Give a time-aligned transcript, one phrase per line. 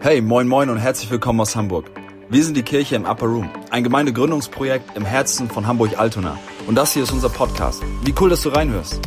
[0.00, 1.90] Hey, moin moin und herzlich willkommen aus Hamburg.
[2.30, 6.38] Wir sind die Kirche im Upper Room, ein Gemeindegründungsprojekt im Herzen von Hamburg-Altona.
[6.68, 7.82] Und das hier ist unser Podcast.
[8.04, 9.00] Wie cool, dass du reinhörst.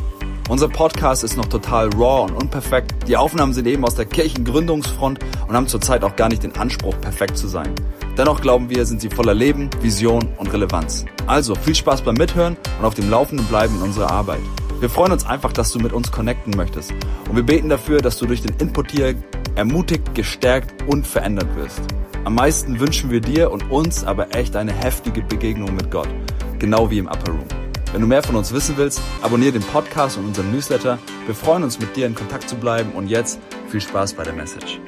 [0.50, 3.08] Unser Podcast ist noch total raw und unperfekt.
[3.08, 7.00] Die Aufnahmen sind eben aus der Kirchengründungsfront und haben zurzeit auch gar nicht den Anspruch,
[7.00, 7.74] perfekt zu sein.
[8.18, 11.06] Dennoch glauben wir, sind sie voller Leben, Vision und Relevanz.
[11.26, 14.42] Also viel Spaß beim Mithören und auf dem Laufenden bleiben in unserer Arbeit.
[14.82, 16.92] Wir freuen uns einfach, dass du mit uns connecten möchtest.
[17.30, 19.16] Und wir beten dafür, dass du durch den Input hier
[19.62, 21.82] ermutigt, gestärkt und verändert wirst.
[22.24, 26.10] Am meisten wünschen wir dir und uns aber echt eine heftige Begegnung mit Gott.
[26.58, 27.46] Genau wie im Upper Room.
[27.92, 30.98] Wenn du mehr von uns wissen willst, abonniere den Podcast und unseren Newsletter.
[31.28, 32.92] Wir freuen uns, mit dir in Kontakt zu bleiben.
[32.94, 33.40] Und jetzt
[33.70, 34.80] viel Spaß bei der Message.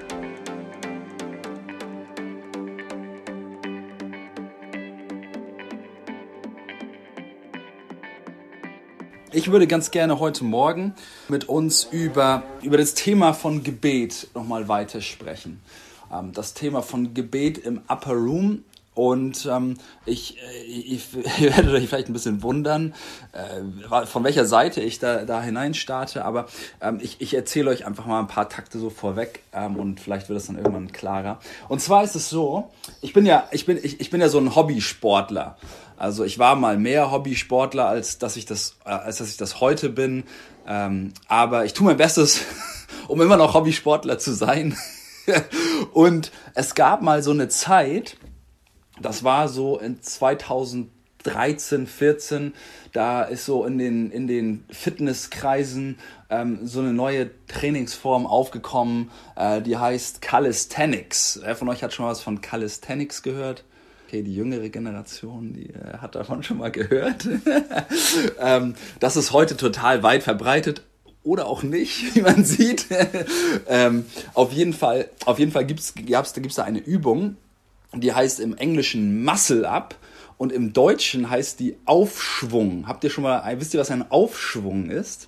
[9.35, 10.93] Ich würde ganz gerne heute Morgen
[11.27, 15.59] mit uns über, über das Thema von Gebet nochmal weitersprechen.
[16.13, 18.63] Ähm, das Thema von Gebet im Upper Room.
[18.93, 21.07] Und ähm, ich, äh, ich,
[21.41, 22.93] ihr werdet euch vielleicht ein bisschen wundern,
[23.31, 26.45] äh, von welcher Seite ich da, da hinein starte, aber
[26.79, 30.29] ähm, ich, ich erzähle euch einfach mal ein paar Takte so vorweg ähm, und vielleicht
[30.29, 31.39] wird es dann irgendwann klarer.
[31.69, 32.69] Und zwar ist es so,
[33.01, 35.57] ich bin ja, ich bin, ich, ich bin ja so ein Hobbysportler.
[35.97, 39.61] Also ich war mal mehr Hobbysportler, als dass ich das, äh, als dass ich das
[39.61, 40.23] heute bin.
[40.67, 42.41] Ähm, aber ich tue mein Bestes,
[43.07, 44.77] um immer noch Hobbysportler zu sein.
[45.93, 48.17] und es gab mal so eine Zeit,
[49.01, 52.53] das war so in 2013, 14,
[52.91, 55.97] da ist so in den, in den Fitnesskreisen
[56.29, 61.39] ähm, so eine neue Trainingsform aufgekommen, äh, die heißt Calisthenics.
[61.43, 63.63] Wer von euch hat schon was von Calisthenics gehört?
[64.13, 67.27] Okay, die jüngere Generation, die äh, hat davon schon mal gehört.
[68.39, 70.83] ähm, das ist heute total weit verbreitet
[71.23, 72.85] oder auch nicht, wie man sieht.
[73.67, 77.37] ähm, auf jeden Fall, auf jeden Fall gibt's, gab's, da gibt's da eine Übung,
[77.91, 79.95] die heißt im Englischen Muscle Up
[80.37, 82.87] und im Deutschen heißt die Aufschwung.
[82.87, 85.27] Habt ihr schon mal, wisst ihr, was ein Aufschwung ist?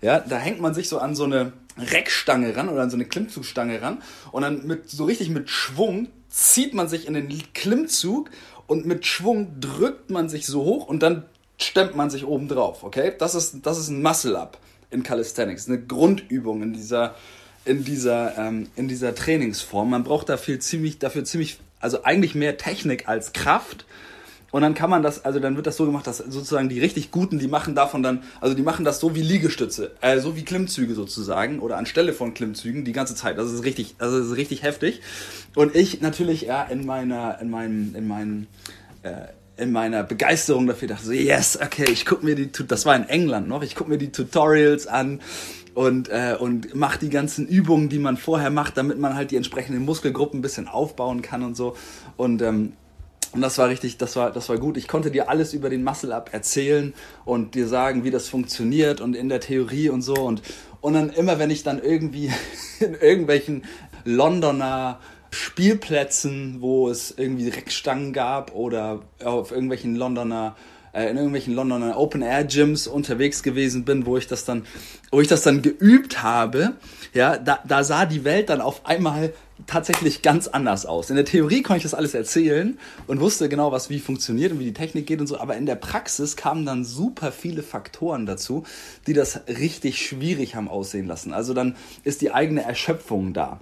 [0.00, 3.04] Ja, da hängt man sich so an so eine Reckstange ran oder an so eine
[3.04, 3.98] Klimmzugstange ran
[4.30, 8.30] und dann mit so richtig mit Schwung zieht man sich in den Klimmzug
[8.66, 11.24] und mit Schwung drückt man sich so hoch und dann
[11.58, 13.12] stemmt man sich oben drauf, okay?
[13.18, 14.58] Das ist, das ist ein Muscle-Up
[14.90, 17.14] in Calisthenics, eine Grundübung in dieser,
[17.64, 19.90] in dieser, ähm, in dieser Trainingsform.
[19.90, 23.84] Man braucht dafür ziemlich, dafür ziemlich, also eigentlich mehr Technik als Kraft,
[24.52, 27.10] und dann kann man das, also dann wird das so gemacht, dass sozusagen die richtig
[27.10, 30.44] Guten, die machen davon dann, also die machen das so wie Liegestütze, äh, so wie
[30.44, 33.38] Klimmzüge sozusagen oder anstelle von Klimmzügen die ganze Zeit.
[33.38, 35.00] Das ist richtig, also das ist richtig heftig.
[35.54, 38.46] Und ich natürlich ja in meiner, in meinem, in meinem,
[39.02, 39.12] äh,
[39.56, 43.08] in meiner Begeisterung dafür dachte so, yes, okay, ich guck mir die, das war in
[43.08, 45.20] England noch, ich guck mir die Tutorials an
[45.72, 49.36] und, äh, und mach die ganzen Übungen, die man vorher macht, damit man halt die
[49.36, 51.74] entsprechenden Muskelgruppen ein bisschen aufbauen kann und so.
[52.18, 52.74] Und ähm,
[53.32, 54.76] und das war richtig, das war, das war gut.
[54.76, 56.92] Ich konnte dir alles über den Muscle Up erzählen
[57.24, 60.14] und dir sagen, wie das funktioniert und in der Theorie und so.
[60.14, 60.42] Und,
[60.80, 62.30] und dann immer, wenn ich dann irgendwie
[62.80, 63.64] in irgendwelchen
[64.04, 65.00] Londoner
[65.30, 70.54] Spielplätzen, wo es irgendwie Reckstangen gab oder auf irgendwelchen Londoner
[70.92, 74.66] äh, in irgendwelchen Londoner Open Air Gyms unterwegs gewesen bin, wo ich das dann,
[75.10, 76.74] wo ich das dann geübt habe,
[77.14, 79.32] ja, da, da sah die Welt dann auf einmal
[79.66, 81.10] tatsächlich ganz anders aus.
[81.10, 84.58] In der Theorie konnte ich das alles erzählen und wusste genau, was wie funktioniert und
[84.58, 88.26] wie die Technik geht und so, aber in der Praxis kamen dann super viele Faktoren
[88.26, 88.64] dazu,
[89.06, 91.32] die das richtig schwierig haben aussehen lassen.
[91.32, 93.60] Also dann ist die eigene Erschöpfung da.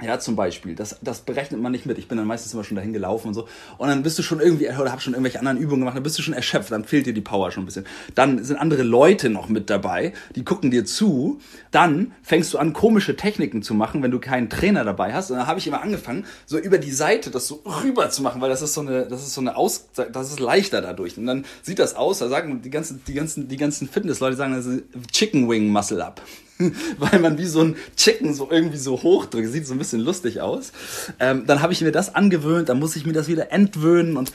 [0.00, 0.74] Ja, zum Beispiel.
[0.74, 1.98] Das, das berechnet man nicht mit.
[1.98, 3.46] Ich bin dann meistens immer schon dahin gelaufen und so.
[3.78, 6.18] Und dann bist du schon irgendwie, oder hab schon irgendwelche anderen Übungen gemacht, dann bist
[6.18, 7.86] du schon erschöpft, dann fehlt dir die Power schon ein bisschen.
[8.14, 11.40] Dann sind andere Leute noch mit dabei, die gucken dir zu.
[11.70, 15.30] Dann fängst du an, komische Techniken zu machen, wenn du keinen Trainer dabei hast.
[15.30, 18.40] Und dann habe ich immer angefangen, so über die Seite das so rüber zu machen,
[18.40, 21.16] weil das ist so eine, das ist so eine Aus, das ist leichter dadurch.
[21.16, 24.54] Und dann sieht das aus, da sagen die ganzen, die ganzen, die ganzen Fitnessleute sagen,
[24.54, 24.82] das ist
[25.12, 26.22] Chicken Wing Muscle Up.
[26.98, 29.50] weil man wie so ein Chicken so irgendwie so hochdrückt.
[29.50, 30.72] Sieht so ein bisschen lustig aus.
[31.18, 34.32] Ähm, dann habe ich mir das angewöhnt, dann muss ich mir das wieder entwöhnen und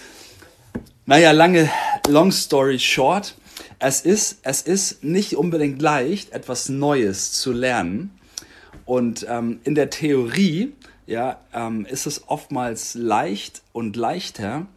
[1.06, 1.70] naja, lange,
[2.10, 3.36] long story short.
[3.80, 8.12] Es ist, es ist nicht unbedingt leicht, etwas Neues zu lernen.
[8.86, 10.74] Und ähm, in der Theorie
[11.06, 14.68] ja, ähm, ist es oftmals leicht und leichter,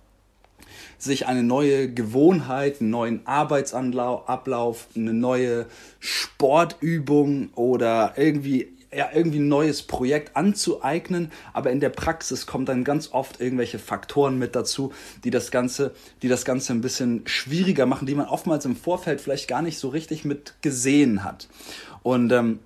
[1.02, 5.66] sich eine neue Gewohnheit, einen neuen Arbeitsablauf, eine neue
[5.98, 12.82] Sportübung oder irgendwie ja, irgendwie ein neues Projekt anzueignen, aber in der Praxis kommen dann
[12.82, 14.92] ganz oft irgendwelche Faktoren mit dazu,
[15.22, 15.92] die das Ganze,
[16.22, 19.78] die das Ganze ein bisschen schwieriger machen, die man oftmals im Vorfeld vielleicht gar nicht
[19.78, 21.48] so richtig mit gesehen hat.
[22.02, 22.58] Und ähm,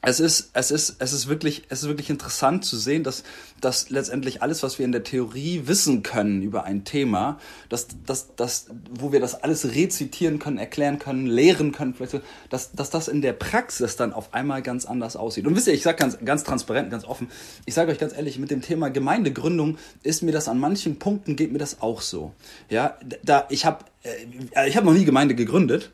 [0.00, 3.24] es ist, es ist, es ist wirklich, es ist wirklich interessant zu sehen, dass,
[3.60, 7.38] dass letztendlich alles, was wir in der Theorie wissen können über ein Thema,
[7.68, 12.72] dass, dass, dass, wo wir das alles rezitieren können, erklären können, lehren können, vielleicht, dass,
[12.72, 15.46] dass das in der Praxis dann auf einmal ganz anders aussieht.
[15.46, 17.28] Und wisst ihr, ich sage ganz, ganz transparent, ganz offen,
[17.66, 21.34] ich sage euch ganz ehrlich, mit dem Thema Gemeindegründung ist mir das an manchen Punkten
[21.34, 22.32] geht mir das auch so.
[22.70, 25.90] Ja, da ich habe, äh, ich habe noch nie Gemeinde gegründet.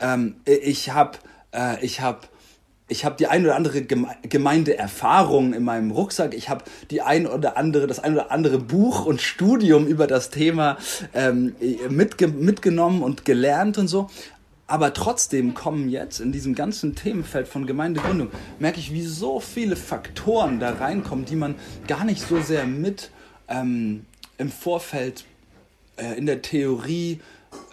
[0.00, 1.18] Ähm, ich habe,
[1.52, 2.20] äh, ich habe
[2.88, 6.34] ich habe die ein oder andere Gemeindeerfahrung in meinem Rucksack.
[6.34, 10.30] Ich habe die ein oder andere, das ein oder andere Buch und Studium über das
[10.30, 10.78] Thema
[11.14, 11.54] ähm,
[11.90, 14.08] mitge mitgenommen und gelernt und so.
[14.66, 19.76] Aber trotzdem kommen jetzt in diesem ganzen Themenfeld von Gemeindegründung, merke ich, wie so viele
[19.76, 21.54] Faktoren da reinkommen, die man
[21.86, 23.10] gar nicht so sehr mit
[23.48, 24.04] ähm,
[24.36, 25.24] im Vorfeld
[25.96, 27.20] äh, in der Theorie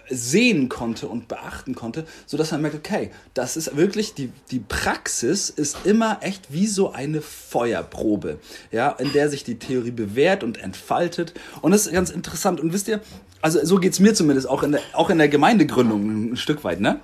[0.09, 5.49] sehen konnte und beachten konnte, sodass man merkt, okay, das ist wirklich, die, die Praxis
[5.49, 8.39] ist immer echt wie so eine Feuerprobe,
[8.71, 11.33] ja, in der sich die Theorie bewährt und entfaltet.
[11.61, 12.59] Und das ist ganz interessant.
[12.59, 13.01] Und wisst ihr,
[13.41, 16.63] also so geht es mir zumindest auch in, der, auch in der Gemeindegründung ein Stück
[16.63, 16.99] weit, ne?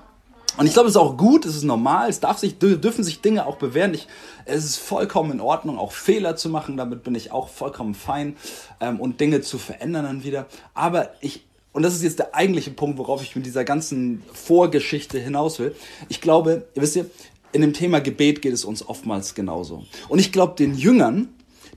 [0.57, 3.21] Und ich glaube, es ist auch gut, es ist normal, es darf sich, dürfen sich
[3.21, 3.93] Dinge auch bewähren.
[3.93, 4.07] Ich,
[4.43, 8.35] es ist vollkommen in Ordnung, auch Fehler zu machen, damit bin ich auch vollkommen fein
[8.81, 10.47] ähm, und Dinge zu verändern dann wieder.
[10.73, 15.19] Aber ich und das ist jetzt der eigentliche Punkt, worauf ich mit dieser ganzen Vorgeschichte
[15.19, 15.73] hinaus will.
[16.09, 17.05] Ich glaube, ihr wisst ihr,
[17.53, 19.85] in dem Thema Gebet geht es uns oftmals genauso.
[20.09, 21.29] Und ich glaube, den Jüngern,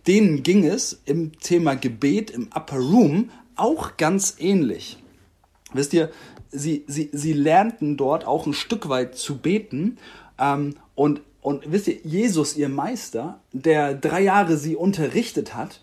[0.06, 4.98] denen ging es im Thema Gebet im Upper Room auch ganz ähnlich.
[5.72, 6.10] Wisst ihr,
[6.50, 9.98] sie, sie, sie lernten dort auch ein Stück weit zu beten.
[10.38, 15.80] Ähm, und, und wisst ihr, Jesus, ihr Meister, der drei Jahre sie unterrichtet hat,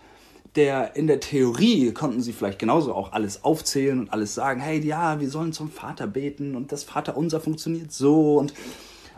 [0.56, 4.78] der in der Theorie konnten sie vielleicht genauso auch alles aufzählen und alles sagen, hey,
[4.84, 8.52] ja, wir sollen zum Vater beten und das Vaterunser funktioniert so und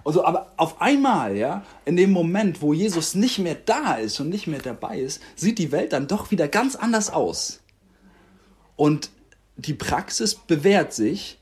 [0.05, 4.21] und so, aber auf einmal, ja, in dem Moment, wo Jesus nicht mehr da ist
[4.21, 7.63] und nicht mehr dabei ist, sieht die Welt dann doch wieder ganz anders aus.
[8.77, 9.11] Und
[9.57, 11.39] die Praxis bewährt sich,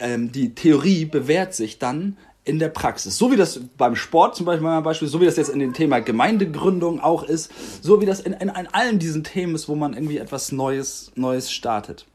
[0.00, 2.18] ähm, die Theorie bewährt sich dann
[2.50, 3.16] in der Praxis.
[3.16, 5.72] So wie das beim Sport zum Beispiel, mal Beispiel, so wie das jetzt in dem
[5.72, 7.50] Thema Gemeindegründung auch ist,
[7.80, 11.12] so wie das in, in, in allen diesen Themen ist, wo man irgendwie etwas Neues,
[11.14, 12.06] Neues startet.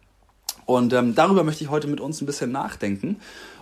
[0.65, 3.17] Und ähm, darüber möchte ich heute mit uns ein bisschen nachdenken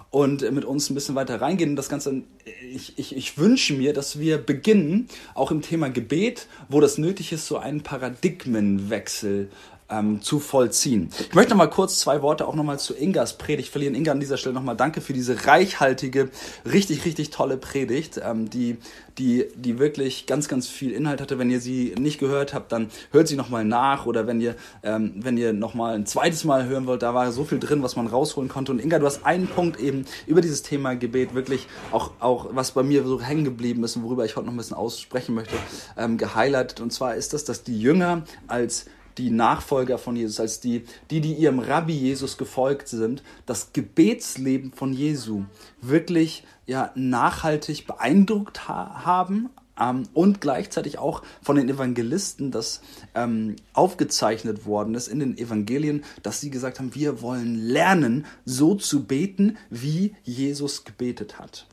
[0.10, 1.76] und mit uns ein bisschen weiter reingehen.
[1.76, 2.24] Das Ganze,
[2.72, 7.34] ich, ich, ich wünsche mir, dass wir beginnen, auch im Thema Gebet, wo das nötig
[7.34, 9.50] ist, so einen Paradigmenwechsel
[9.94, 11.10] ähm, zu vollziehen.
[11.20, 13.96] Ich möchte noch mal kurz zwei Worte auch noch mal zu Ingas Predigt verlieren.
[13.96, 16.30] Inga, an dieser Stelle noch mal danke für diese reichhaltige,
[16.66, 18.78] richtig, richtig tolle Predigt, ähm, die,
[19.18, 21.38] die, die wirklich ganz, ganz viel Inhalt hatte.
[21.38, 24.56] Wenn ihr sie nicht gehört habt, dann hört sie noch mal nach oder wenn ihr,
[24.84, 27.84] ähm, wenn ihr noch mal ein zweites Mal hören wollt, da war so viel drin,
[27.84, 28.72] was man rausholen konnte.
[28.72, 32.72] Und Inga, du hast einen Punkt eben über dieses Thema Gebet wirklich auch, auch was
[32.72, 35.56] bei mir so hängen geblieben ist und worüber ich heute noch ein bisschen aussprechen möchte,
[35.98, 36.82] ähm, gehighlightet.
[36.82, 38.86] Und zwar ist das, dass die Jünger als
[39.18, 44.72] die Nachfolger von Jesus, als die, die, die ihrem Rabbi Jesus gefolgt sind, das Gebetsleben
[44.74, 45.46] von Jesu
[45.82, 49.50] wirklich ja, nachhaltig beeindruckt ha haben
[49.80, 52.82] ähm, und gleichzeitig auch von den Evangelisten, das
[53.16, 58.76] ähm, aufgezeichnet worden ist in den Evangelien, dass sie gesagt haben, wir wollen lernen, so
[58.76, 61.68] zu beten, wie Jesus gebetet hat.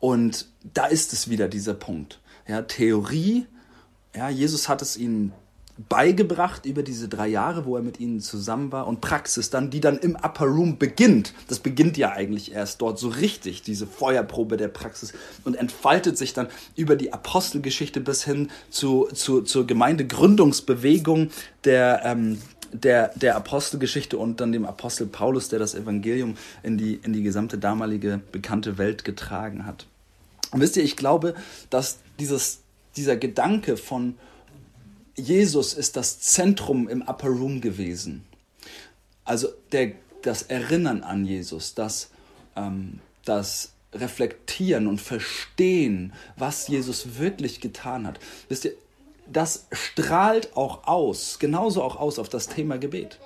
[0.00, 2.20] Und da ist es wieder dieser Punkt.
[2.46, 3.46] Ja, Theorie,
[4.14, 5.32] ja, Jesus hat es ihnen
[5.88, 9.80] beigebracht über diese drei Jahre, wo er mit ihnen zusammen war und Praxis dann, die
[9.80, 11.34] dann im Upper Room beginnt.
[11.46, 15.12] Das beginnt ja eigentlich erst dort so richtig, diese Feuerprobe der Praxis
[15.44, 21.30] und entfaltet sich dann über die Apostelgeschichte bis hin zu, zu, zur Gemeindegründungsbewegung
[21.62, 22.42] der, ähm,
[22.72, 27.22] der, der Apostelgeschichte und dann dem Apostel Paulus, der das Evangelium in die, in die
[27.22, 29.86] gesamte damalige bekannte Welt getragen hat.
[30.50, 31.34] Und wisst ihr, ich glaube,
[31.70, 32.60] dass dieses,
[32.96, 34.16] dieser Gedanke von
[35.18, 38.24] Jesus ist das Zentrum im Upper Room gewesen.
[39.24, 42.10] Also der, das Erinnern an Jesus, das,
[42.56, 48.20] ähm, das Reflektieren und Verstehen, was Jesus wirklich getan hat.
[48.48, 48.72] Wisst ihr,
[49.30, 53.18] das strahlt auch aus, genauso auch aus auf das Thema Gebet.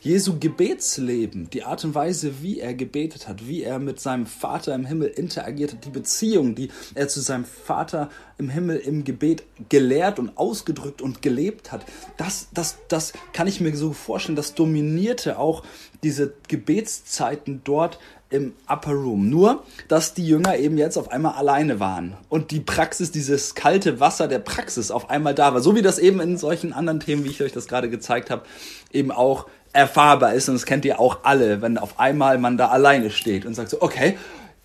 [0.00, 4.74] Jesu Gebetsleben, die Art und Weise, wie er gebetet hat, wie er mit seinem Vater
[4.74, 9.44] im Himmel interagiert hat, die Beziehung, die er zu seinem Vater im Himmel im Gebet
[9.68, 11.84] gelehrt und ausgedrückt und gelebt hat,
[12.16, 15.62] das, das, das kann ich mir so vorstellen, das dominierte auch
[16.02, 19.30] diese Gebetszeiten dort im Upper Room.
[19.30, 24.00] Nur, dass die Jünger eben jetzt auf einmal alleine waren und die Praxis, dieses kalte
[24.00, 25.60] Wasser der Praxis auf einmal da war.
[25.60, 28.42] So wie das eben in solchen anderen Themen, wie ich euch das gerade gezeigt habe,
[28.92, 30.48] eben auch erfahrbar ist.
[30.48, 33.70] Und das kennt ihr auch alle, wenn auf einmal man da alleine steht und sagt
[33.70, 34.18] so, okay,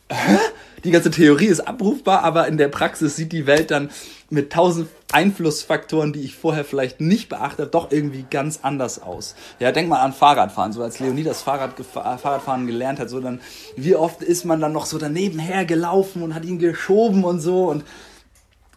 [0.83, 3.91] die ganze Theorie ist abrufbar, aber in der Praxis sieht die Welt dann
[4.29, 9.35] mit tausend Einflussfaktoren, die ich vorher vielleicht nicht beachtet doch irgendwie ganz anders aus.
[9.59, 10.71] Ja, denk mal an Fahrradfahren.
[10.71, 13.41] So als Leonie das Fahrrad Fahrradfahren gelernt hat, so dann,
[13.75, 17.65] wie oft ist man dann noch so daneben hergelaufen und hat ihn geschoben und so
[17.65, 17.83] und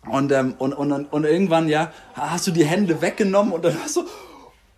[0.06, 3.96] und, ähm, und, und, und irgendwann, ja, hast du die Hände weggenommen und dann hast
[3.96, 4.04] du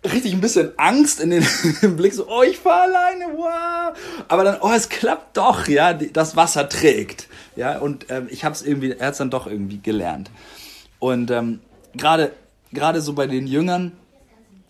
[0.03, 1.45] richtig ein bisschen Angst in den
[1.97, 3.97] Blick, so, oh, ich fahre alleine, wow.
[4.27, 7.27] Aber dann, oh, es klappt doch, ja, das Wasser trägt.
[7.55, 10.29] Ja, und ähm, ich habe es irgendwie, er hat dann doch irgendwie gelernt.
[10.99, 11.59] Und ähm,
[11.95, 12.31] gerade
[12.71, 13.93] gerade so bei den Jüngern,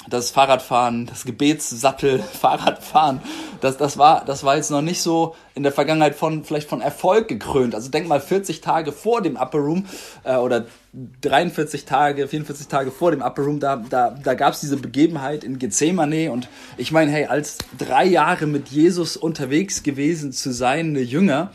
[0.09, 3.21] das Fahrradfahren, das Gebetssattel, Fahrradfahren,
[3.61, 6.81] das, das, war, das war jetzt noch nicht so in der Vergangenheit von, vielleicht von
[6.81, 7.75] Erfolg gekrönt.
[7.75, 9.85] Also denk mal 40 Tage vor dem Upper Room
[10.23, 10.65] äh, oder
[11.21, 15.43] 43 Tage, 44 Tage vor dem Upper Room, da, da, da gab es diese Begebenheit
[15.43, 16.47] in Gethsemane und
[16.77, 21.51] ich meine, hey, als drei Jahre mit Jesus unterwegs gewesen zu sein, eine Jünger,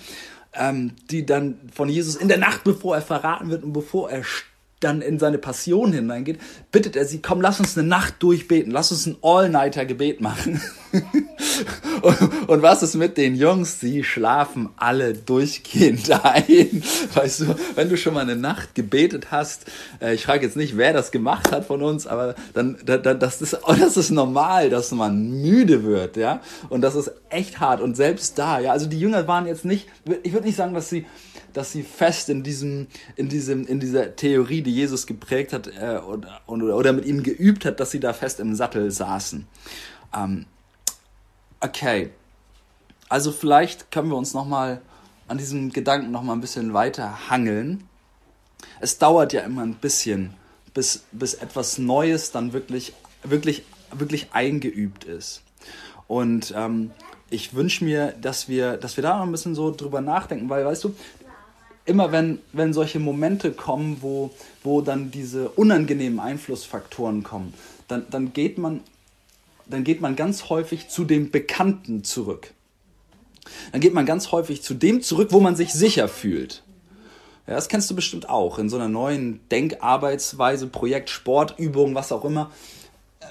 [0.54, 4.22] ähm, die dann von Jesus in der Nacht, bevor er verraten wird und bevor er
[4.22, 4.51] stirbt,
[4.84, 6.38] dann in seine Passion hineingeht,
[6.70, 10.60] bittet er sie, komm, lass uns eine Nacht durchbeten, lass uns ein All-Nighter-Gebet machen.
[12.02, 13.80] und, und, was ist mit den Jungs?
[13.80, 16.82] Sie schlafen alle durchgehend ein.
[17.14, 19.64] Weißt du, wenn du schon mal eine Nacht gebetet hast,
[20.00, 23.14] äh, ich frage jetzt nicht, wer das gemacht hat von uns, aber dann, da, da,
[23.14, 26.40] das, ist, oh, das ist normal, dass man müde wird, ja.
[26.68, 27.80] Und das ist echt hart.
[27.80, 29.88] Und selbst da, ja, also die Jünger waren jetzt nicht,
[30.22, 31.06] ich würde nicht sagen, dass sie
[31.52, 32.86] dass sie fest in diesem,
[33.16, 37.64] in diesem, in dieser Theorie, die Jesus geprägt hat äh, oder, oder mit ihnen geübt
[37.64, 39.46] hat, dass sie da fest im Sattel saßen.
[40.14, 40.46] Ähm,
[41.60, 42.10] okay,
[43.08, 44.80] also vielleicht können wir uns noch mal
[45.28, 47.88] an diesem Gedanken noch mal ein bisschen weiter hangeln.
[48.80, 50.34] Es dauert ja immer ein bisschen,
[50.74, 55.42] bis, bis etwas Neues dann wirklich, wirklich, wirklich eingeübt ist.
[56.06, 56.90] Und ähm,
[57.30, 60.64] ich wünsche mir, dass wir, dass wir da noch ein bisschen so drüber nachdenken, weil,
[60.64, 60.94] weißt du,
[61.84, 64.30] immer wenn, wenn solche Momente kommen, wo,
[64.62, 67.54] wo dann diese unangenehmen Einflussfaktoren kommen,
[67.88, 68.80] dann, dann, geht man,
[69.66, 72.52] dann geht man ganz häufig zu dem Bekannten zurück.
[73.72, 76.62] Dann geht man ganz häufig zu dem zurück, wo man sich sicher fühlt.
[77.46, 82.24] Ja, das kennst du bestimmt auch in so einer neuen Denkarbeitsweise, Projekt, Sportübung, was auch
[82.24, 82.52] immer.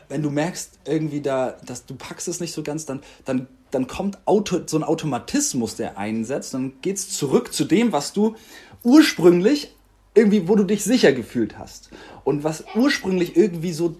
[0.09, 3.87] Wenn du merkst, irgendwie da, dass du packst es nicht so ganz, dann, dann dann
[3.87, 6.53] kommt Auto, so ein Automatismus, der einsetzt.
[6.53, 8.35] Dann geht es zurück zu dem, was du
[8.83, 9.73] ursprünglich
[10.13, 11.89] irgendwie, wo du dich sicher gefühlt hast.
[12.23, 13.95] Und was ursprünglich irgendwie so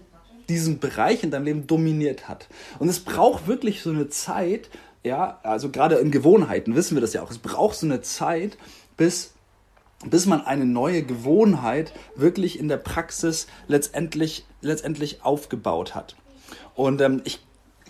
[0.48, 2.48] diesen Bereich in deinem Leben dominiert hat.
[2.78, 4.68] Und es braucht wirklich so eine Zeit,
[5.02, 7.30] ja, also gerade in Gewohnheiten wissen wir das ja auch.
[7.30, 8.58] Es braucht so eine Zeit,
[8.96, 9.32] bis,
[10.04, 16.16] bis man eine neue Gewohnheit wirklich in der Praxis letztendlich, letztendlich aufgebaut hat.
[16.74, 17.40] Und ähm, ich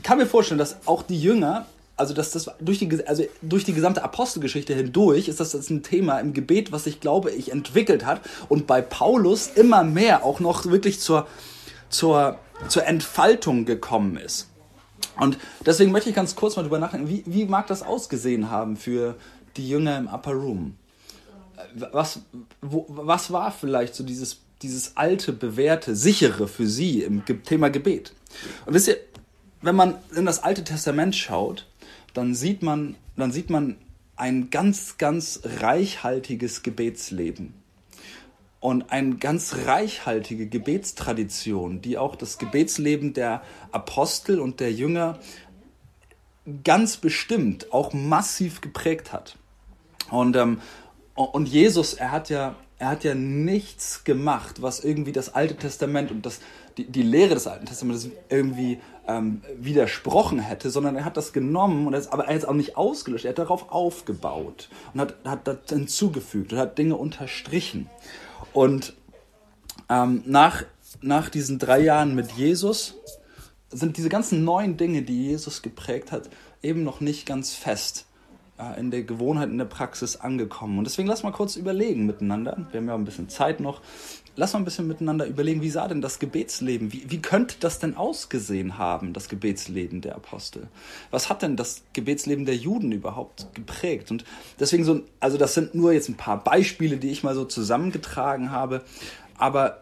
[0.02, 3.75] kann mir vorstellen, dass auch die Jünger, also dass das durch die, also durch die
[3.75, 8.06] gesamte Apostelgeschichte hindurch ist das, das ein Thema im Gebet, was sich, glaube ich, entwickelt
[8.06, 11.26] hat und bei Paulus immer mehr auch noch wirklich zur,
[11.90, 14.49] zur, zur Entfaltung gekommen ist.
[15.18, 18.76] Und deswegen möchte ich ganz kurz mal drüber nachdenken, wie, wie mag das ausgesehen haben
[18.76, 19.16] für
[19.56, 20.76] die Jünger im Upper Room?
[21.75, 22.20] Was,
[22.61, 28.14] wo, was war vielleicht so dieses, dieses alte, bewährte, sichere für sie im Thema Gebet?
[28.66, 28.96] Und wisst ihr,
[29.62, 31.69] wenn man in das Alte Testament schaut,
[32.14, 33.76] dann sieht man, dann sieht man
[34.16, 37.54] ein ganz, ganz reichhaltiges Gebetsleben
[38.61, 43.42] und eine ganz reichhaltige Gebetstradition, die auch das Gebetsleben der
[43.73, 45.19] Apostel und der Jünger
[46.64, 49.37] ganz bestimmt auch massiv geprägt hat.
[50.11, 50.61] Und, ähm,
[51.14, 56.11] und Jesus, er hat ja, er hat ja nichts gemacht, was irgendwie das Alte Testament
[56.11, 56.40] und das,
[56.76, 61.87] die, die Lehre des Alten Testaments irgendwie ähm, widersprochen hätte, sondern er hat das genommen,
[61.87, 65.14] und das, aber er hat es auch nicht ausgelöscht, er hat darauf aufgebaut und hat,
[65.25, 67.88] hat das hinzugefügt und hat Dinge unterstrichen.
[68.52, 68.94] Und
[69.88, 70.64] ähm, nach,
[71.00, 72.94] nach diesen drei Jahren mit Jesus
[73.71, 76.28] sind diese ganzen neuen Dinge, die Jesus geprägt hat,
[76.62, 78.06] eben noch nicht ganz fest
[78.59, 80.78] äh, in der Gewohnheit, in der Praxis angekommen.
[80.78, 82.66] Und deswegen lass mal kurz überlegen miteinander.
[82.71, 83.80] Wir haben ja ein bisschen Zeit noch
[84.36, 87.78] lass mal ein bisschen miteinander überlegen, wie sah denn das Gebetsleben, wie, wie könnte das
[87.78, 90.68] denn ausgesehen haben, das Gebetsleben der Apostel?
[91.10, 94.10] Was hat denn das Gebetsleben der Juden überhaupt geprägt?
[94.10, 94.24] Und
[94.58, 98.50] deswegen so, also das sind nur jetzt ein paar Beispiele, die ich mal so zusammengetragen
[98.50, 98.82] habe,
[99.36, 99.80] aber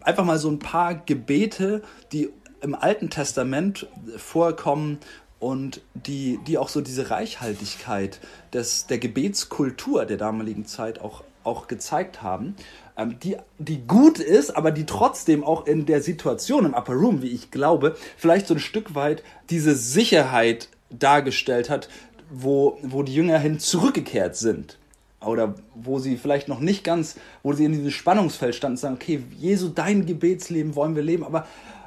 [0.00, 3.86] einfach mal so ein paar Gebete, die im Alten Testament
[4.16, 4.98] vorkommen
[5.38, 8.20] und die, die auch so diese Reichhaltigkeit
[8.52, 12.54] des, der Gebetskultur der damaligen Zeit auch, auch gezeigt haben
[12.98, 17.22] ähm, die, die gut ist, aber die trotzdem auch in der Situation im Upper Room,
[17.22, 21.88] wie ich glaube, vielleicht so ein Stück weit diese Sicherheit dargestellt hat,
[22.28, 24.78] wo, wo die Jünger hin zurückgekehrt sind.
[25.24, 28.94] oder wo sie vielleicht noch nicht ganz, wo sie in diesem Spannungsfeld standen und sagen,
[28.96, 31.46] okay, Jesu, dein Gebetsleben wollen wir leben, aber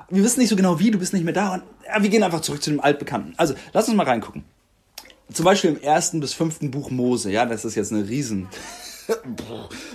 [0.10, 2.24] wir wissen nicht so genau wie, du bist nicht mehr da und ja, wir gehen
[2.24, 3.34] einfach zurück zu dem Altbekannten.
[3.38, 4.44] Also, lass uns mal reingucken.
[5.32, 8.50] Zum Beispiel im ersten bis fünften Buch Mose, ja, das ist jetzt eine riesen,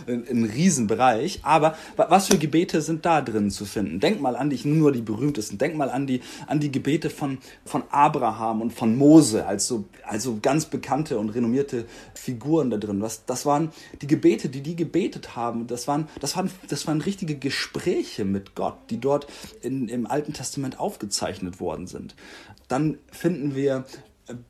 [0.07, 1.41] ein, Riesenbereich.
[1.43, 4.01] Aber was für Gebete sind da drin zu finden?
[4.01, 5.59] Denk mal an die, nur die berühmtesten.
[5.59, 10.39] Denk mal an die, an die Gebete von, von Abraham und von Mose, also, also
[10.41, 13.01] ganz bekannte und renommierte Figuren da drin.
[13.01, 13.71] Was, das waren
[14.03, 15.67] die Gebete, die die gebetet haben.
[15.67, 19.27] Das waren, das waren, das waren richtige Gespräche mit Gott, die dort
[19.63, 22.15] in, im Alten Testament aufgezeichnet worden sind.
[22.69, 23.85] Dann finden wir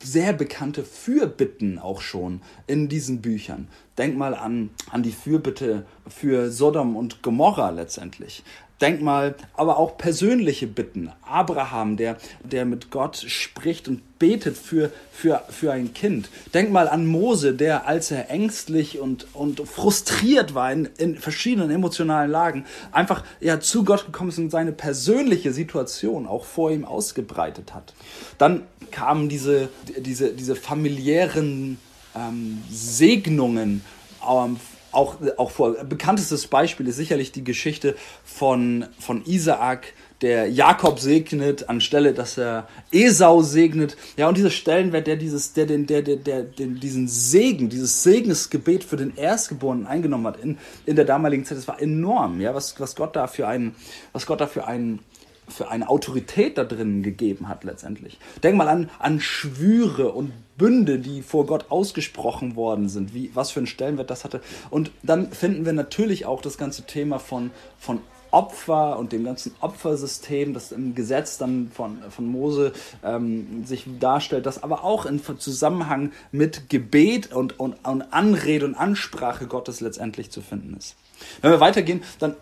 [0.03, 3.69] sehr bekannte Fürbitten auch schon in diesen Büchern.
[3.99, 8.43] Denk mal an, an die Fürbitte für Sodom und Gomorra letztendlich.
[8.81, 11.11] Denk mal, aber auch persönliche Bitten.
[11.27, 16.29] Abraham, der, der mit Gott spricht und betet für, für, für ein Kind.
[16.53, 21.71] Denk mal an Mose, der, als er ängstlich und, und frustriert war in, in verschiedenen
[21.71, 26.85] emotionalen Lagen, einfach ja, zu Gott gekommen ist und seine persönliche Situation auch vor ihm
[26.85, 27.95] ausgebreitet hat.
[28.37, 31.79] Dann kamen diese, diese, diese familiären
[32.15, 33.83] ähm, Segnungen
[34.29, 34.59] ähm,
[34.97, 35.75] auch, auch vor.
[35.85, 42.67] Bekanntestes Beispiel ist sicherlich die Geschichte von, von Isaak, der Jakob segnet, anstelle, dass er
[42.91, 43.97] Esau segnet.
[44.17, 48.03] Ja, und dieser Stellenwert, der dieses, der den, der, der, der, den, diesen Segen, dieses
[48.03, 52.55] Segensgebet für den Erstgeborenen eingenommen hat in, in der damaligen Zeit, das war enorm, ja,
[52.55, 53.75] was, was Gott da für einen,
[54.13, 55.01] was Gott da für einen,
[55.49, 58.19] für eine Autorität da drin gegeben hat letztendlich.
[58.43, 63.51] Denk mal an, an Schwüre und Bünde, die vor Gott ausgesprochen worden sind, wie, was
[63.51, 64.41] für einen Stellenwert das hatte.
[64.71, 68.01] Und dann finden wir natürlich auch das ganze Thema von, von
[68.31, 72.73] Opfer und dem ganzen Opfersystem, das im Gesetz dann von, von Mose
[73.05, 78.75] ähm, sich darstellt, das aber auch in Zusammenhang mit Gebet und, und, und Anrede und
[78.75, 80.97] Ansprache Gottes letztendlich zu finden ist.
[81.41, 82.35] Wenn wir weitergehen, dann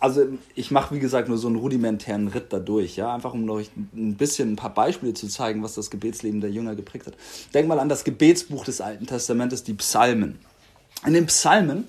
[0.00, 3.70] also ich mache, wie gesagt, nur so einen rudimentären Ritt dadurch, ja, einfach um euch
[3.94, 7.14] ein bisschen ein paar Beispiele zu zeigen, was das Gebetsleben der Jünger geprägt hat.
[7.52, 10.38] Denk mal an das Gebetsbuch des Alten Testamentes, die Psalmen.
[11.06, 11.84] In den Psalmen,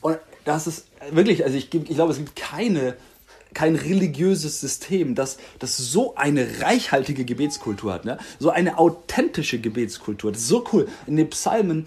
[0.00, 2.96] und das ist wirklich, also ich, ich glaube, es gibt keine,
[3.52, 8.18] kein religiöses System, das, das so eine reichhaltige Gebetskultur hat, ne?
[8.38, 10.32] so eine authentische Gebetskultur.
[10.32, 10.88] Das ist so cool.
[11.06, 11.86] In den Psalmen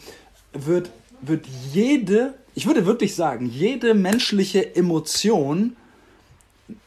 [0.54, 5.78] wird, wird jede ich würde wirklich sagen, jede menschliche Emotion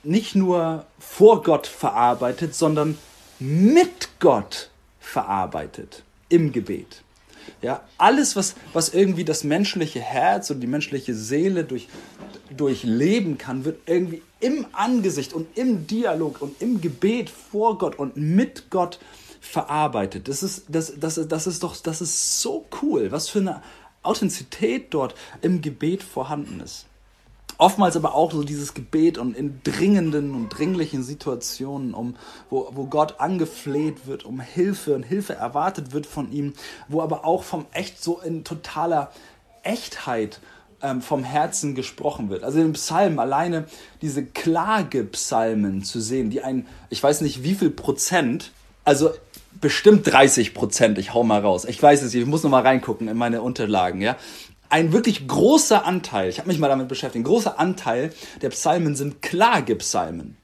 [0.03, 2.99] nicht nur vor Gott verarbeitet, sondern
[3.39, 4.69] mit Gott
[5.01, 7.03] verarbeitet im Gebet.
[7.63, 11.89] Ja, alles, was, was irgendwie das menschliche Herz und die menschliche Seele durch,
[12.55, 18.19] durchleben kann, wird irgendwie im Angesicht und im Dialog und im Gebet vor Gott und
[18.19, 18.99] mit Gott
[19.41, 20.29] verarbeitet.
[20.29, 23.11] Das ist, das, das, das ist doch, das ist so cool.
[23.11, 23.63] Was für eine
[24.03, 26.87] Authentizität dort im Gebet vorhanden ist.
[27.59, 32.17] Oftmals aber auch so dieses Gebet und in dringenden und dringlichen Situationen, um,
[32.51, 36.55] wo, wo Gott angefleht wird um Hilfe und Hilfe erwartet wird von ihm,
[36.89, 39.13] wo aber auch vom echt so in totaler
[39.63, 40.41] Echtheit
[40.83, 42.43] ähm, vom Herzen gesprochen wird.
[42.43, 43.67] Also im Psalm alleine
[44.01, 48.51] diese Klagepsalmen zu sehen, die ein, ich weiß nicht wie viel Prozent,
[48.85, 49.11] also
[49.61, 51.65] bestimmt 30 Prozent, ich hau mal raus.
[51.65, 54.17] Ich weiß es nicht, ich muss noch mal reingucken in meine Unterlagen, ja.
[54.69, 58.97] Ein wirklich großer Anteil, ich habe mich mal damit beschäftigt, ein großer Anteil der Psalmen
[58.97, 60.39] sind Klagepsalmen.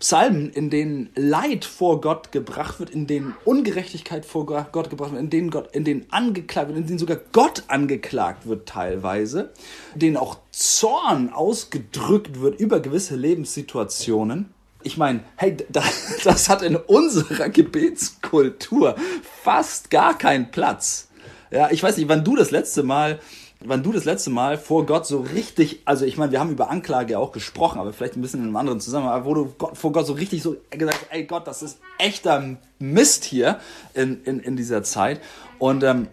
[0.00, 5.20] Psalmen, in denen Leid vor Gott gebracht wird, in denen Ungerechtigkeit vor Gott gebracht wird,
[5.20, 9.52] in denen Gott, in denen angeklagt wird, in denen sogar Gott angeklagt wird teilweise,
[9.92, 15.56] in denen auch Zorn ausgedrückt wird über gewisse Lebenssituationen ich meine, hey,
[16.24, 18.96] das hat in unserer Gebetskultur
[19.42, 21.08] fast gar keinen Platz.
[21.50, 23.18] Ja, ich weiß nicht, wann du das letzte Mal,
[23.60, 26.70] wann du das letzte Mal vor Gott so richtig, also ich meine, wir haben über
[26.70, 29.92] Anklage auch gesprochen, aber vielleicht ein bisschen in einem anderen Zusammenhang, wo du Gott, vor
[29.92, 33.58] Gott so richtig so gesagt hast, ey Gott, das ist echter Mist hier
[33.94, 35.20] in, in, in dieser Zeit.
[35.58, 36.08] Und ähm,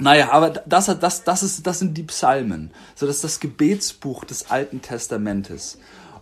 [0.00, 2.72] naja, aber das, das, das, ist, das sind die Psalmen.
[2.96, 5.78] So, das ist das Gebetsbuch des Alten Testamentes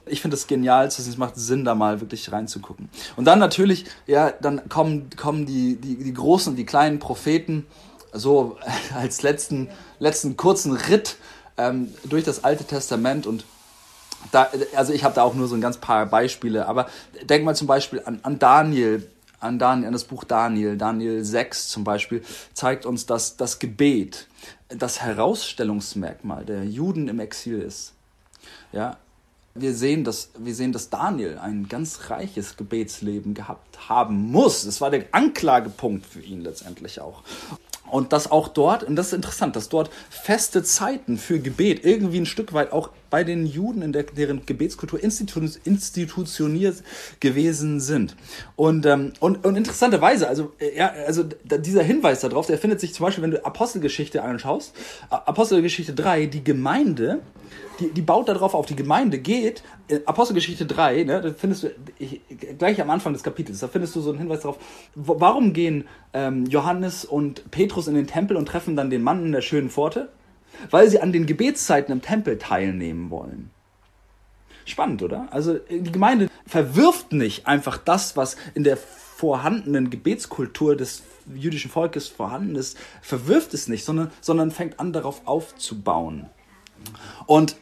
[0.07, 2.88] ich finde das genial, es macht Sinn, da mal wirklich reinzugucken.
[3.17, 7.67] Und dann natürlich, ja, dann kommen, kommen die, die, die großen und die kleinen Propheten
[8.12, 8.59] so
[8.95, 11.17] als letzten, letzten kurzen Ritt
[11.57, 13.45] ähm, durch das Alte Testament und
[14.31, 16.88] da, also ich habe da auch nur so ein ganz paar Beispiele, aber
[17.25, 19.09] denk mal zum Beispiel an, an Daniel,
[19.41, 22.23] an, Daniel, an das Buch Daniel, Daniel 6 zum Beispiel,
[22.55, 24.29] zeigt uns, dass das Gebet
[24.69, 27.95] das Herausstellungsmerkmal der Juden im Exil ist.
[28.73, 28.97] Ja,
[29.55, 34.65] wir sehen, dass, wir sehen, dass Daniel ein ganz reiches Gebetsleben gehabt haben muss.
[34.65, 37.23] Es war der Anklagepunkt für ihn letztendlich auch.
[37.93, 42.21] Und dass auch dort, und das ist interessant, dass dort feste Zeiten für Gebet irgendwie
[42.21, 46.83] ein Stück weit auch bei den Juden in der, deren Gebetskultur institu institutioniert
[47.21, 48.17] gewesen sind.
[48.57, 52.95] Und, ähm, und, und interessanterweise, also, äh, ja, also dieser Hinweis darauf, der findet sich
[52.95, 54.73] zum Beispiel, wenn du Apostelgeschichte anschaust,
[55.11, 57.21] Apostelgeschichte 3, die Gemeinde,
[57.79, 59.63] die, die baut darauf auf, die Gemeinde geht,
[60.05, 62.21] Apostelgeschichte 3, ne, da findest du, ich,
[62.59, 64.59] gleich am Anfang des Kapitels, da findest du so einen Hinweis darauf,
[64.95, 69.33] warum gehen ähm, Johannes und Petrus in den Tempel und treffen dann den Mann in
[69.33, 70.09] der schönen Pforte?
[70.71, 73.51] Weil sie an den Gebetszeiten im Tempel teilnehmen wollen.
[74.65, 75.29] Spannend, oder?
[75.31, 81.03] Also die Gemeinde verwirft nicht einfach das, was in der vorhandenen Gebetskultur des
[81.35, 86.27] jüdischen Volkes vorhanden ist, verwirft es nicht, sondern, sondern fängt an, darauf aufzubauen.
[87.27, 87.57] Und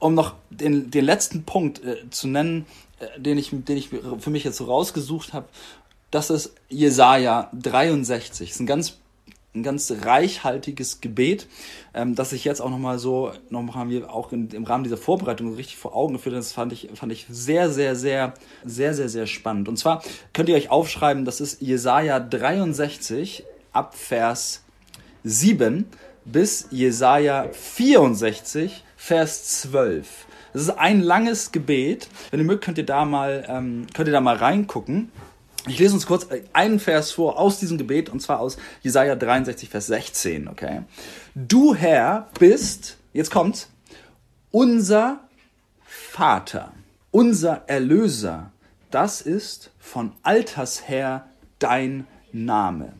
[0.00, 2.66] um noch den, den letzten Punkt äh, zu nennen,
[2.98, 5.46] äh, den, ich, den ich für mich jetzt so rausgesucht habe,
[6.10, 8.48] das ist Jesaja 63.
[8.48, 8.98] Das ist ein ganz,
[9.54, 11.46] ein ganz reichhaltiges Gebet,
[11.94, 14.96] ähm, das ich jetzt auch nochmal so, nochmal haben wir auch in, im Rahmen dieser
[14.96, 16.34] Vorbereitung richtig vor Augen geführt.
[16.34, 18.34] Das fand ich, fand ich sehr, sehr, sehr,
[18.64, 19.68] sehr, sehr, sehr spannend.
[19.68, 24.64] Und zwar könnt ihr euch aufschreiben, das ist Jesaja 63 ab Vers
[25.24, 25.84] 7
[26.24, 30.26] bis Jesaja 64, Vers 12.
[30.52, 32.08] Das ist ein langes Gebet.
[32.30, 35.10] Wenn ihr mögt, könnt ihr da mal, ähm, könnt ihr da mal reingucken.
[35.66, 39.70] Ich lese uns kurz einen Vers vor aus diesem Gebet, und zwar aus Jesaja 63,
[39.70, 40.82] Vers 16, okay?
[41.34, 43.70] Du Herr bist, jetzt kommt's,
[44.50, 45.20] unser
[45.82, 46.70] Vater,
[47.10, 48.52] unser Erlöser.
[48.90, 51.26] Das ist von Alters her
[51.58, 52.92] dein Name.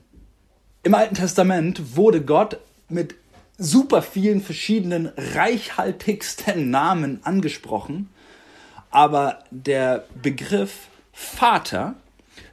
[0.82, 2.58] Im Alten Testament wurde Gott
[2.88, 3.19] mit
[3.60, 8.08] super vielen verschiedenen reichhaltigsten Namen angesprochen,
[8.90, 11.94] aber der Begriff Vater,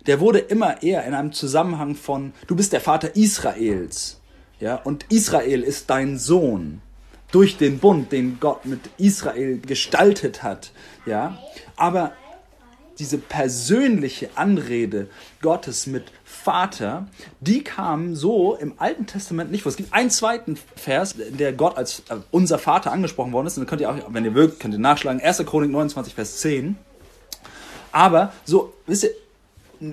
[0.06, 4.20] der wurde immer eher in einem Zusammenhang von du bist der Vater Israels,
[4.60, 6.82] ja, und Israel ist dein Sohn.
[7.32, 10.72] Durch den Bund, den Gott mit Israel gestaltet hat,
[11.06, 11.38] ja,
[11.76, 12.14] aber
[13.00, 15.10] diese persönliche Anrede
[15.42, 16.06] Gottes mit
[16.48, 17.08] Vater,
[17.42, 19.70] die kam so im Alten Testament nicht vor.
[19.70, 23.58] Es gibt einen zweiten Vers, in der Gott als äh, unser Vater angesprochen worden ist.
[23.58, 25.22] Und dann könnt ihr auch, wenn ihr mögt, könnt ihr nachschlagen.
[25.22, 25.40] 1.
[25.46, 26.78] Chronik 29, Vers 10.
[27.92, 29.10] Aber so, wisst ihr,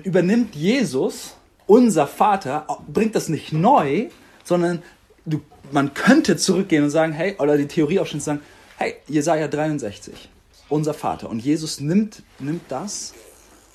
[0.05, 1.35] übernimmt Jesus,
[1.67, 4.07] unser Vater, bringt das nicht neu,
[4.45, 4.81] sondern
[5.25, 5.41] du,
[5.73, 8.39] man könnte zurückgehen und sagen, hey, oder die Theorie auch schon sagen,
[8.77, 10.29] hey, Jesaja 63
[10.69, 11.29] unser Vater.
[11.29, 13.13] Und Jesus nimmt, nimmt das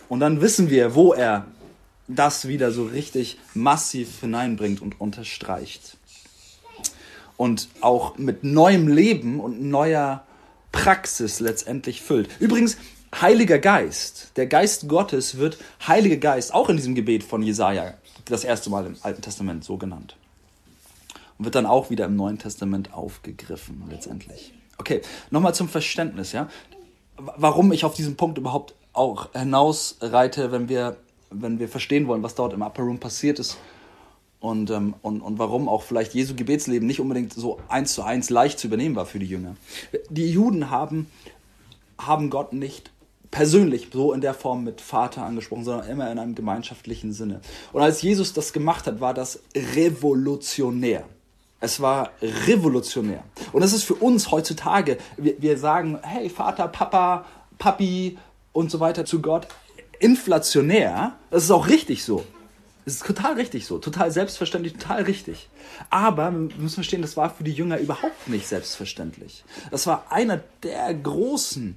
[0.08, 1.44] und dann wissen wir, wo er
[2.14, 5.96] das wieder so richtig massiv hineinbringt und unterstreicht.
[7.36, 10.24] Und auch mit neuem Leben und neuer
[10.72, 12.28] Praxis letztendlich füllt.
[12.38, 12.76] Übrigens,
[13.20, 17.94] Heiliger Geist, der Geist Gottes wird Heiliger Geist auch in diesem Gebet von Jesaja
[18.26, 20.16] das erste Mal im Alten Testament so genannt.
[21.36, 24.52] Und wird dann auch wieder im Neuen Testament aufgegriffen letztendlich.
[24.78, 26.48] Okay, nochmal zum Verständnis, ja
[27.36, 30.96] warum ich auf diesen Punkt überhaupt auch hinausreite, wenn wir,
[31.30, 33.56] wenn wir verstehen wollen, was dort im Upper Room passiert ist
[34.40, 38.30] und, ähm, und, und warum auch vielleicht Jesu Gebetsleben nicht unbedingt so eins zu eins
[38.30, 39.56] leicht zu übernehmen war für die Jünger.
[40.08, 41.10] Die Juden haben,
[41.98, 42.90] haben Gott nicht
[43.30, 47.40] persönlich so in der Form mit Vater angesprochen, sondern immer in einem gemeinschaftlichen Sinne.
[47.72, 51.04] Und als Jesus das gemacht hat, war das revolutionär.
[51.60, 53.22] Es war revolutionär.
[53.52, 57.26] Und das ist für uns heutzutage, wir, wir sagen, hey Vater, Papa,
[57.58, 58.18] Papi
[58.52, 59.46] und so weiter zu Gott,
[60.00, 61.16] inflationär.
[61.30, 62.24] Das ist auch richtig so.
[62.84, 65.48] Das ist total richtig so, total selbstverständlich, total richtig.
[65.90, 69.44] Aber wir müssen verstehen, das war für die Jünger überhaupt nicht selbstverständlich.
[69.70, 71.76] Das war einer der großen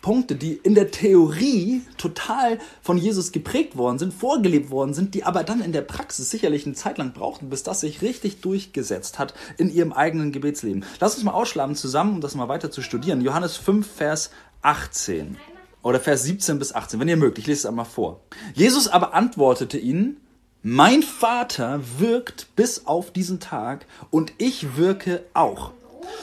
[0.00, 5.24] Punkte, die in der Theorie total von Jesus geprägt worden sind, vorgelebt worden sind, die
[5.24, 9.18] aber dann in der Praxis sicherlich eine Zeit lang brauchten, bis das sich richtig durchgesetzt
[9.18, 10.84] hat in ihrem eigenen Gebetsleben.
[11.00, 13.22] Lass uns mal ausschlagen zusammen, um das mal weiter zu studieren.
[13.22, 14.30] Johannes 5, Vers
[14.62, 15.36] 18
[15.84, 18.20] oder Vers 17 bis 18, wenn ihr mögt, ich lese es einmal vor.
[18.54, 20.16] Jesus aber antwortete ihnen,
[20.62, 25.72] mein Vater wirkt bis auf diesen Tag und ich wirke auch.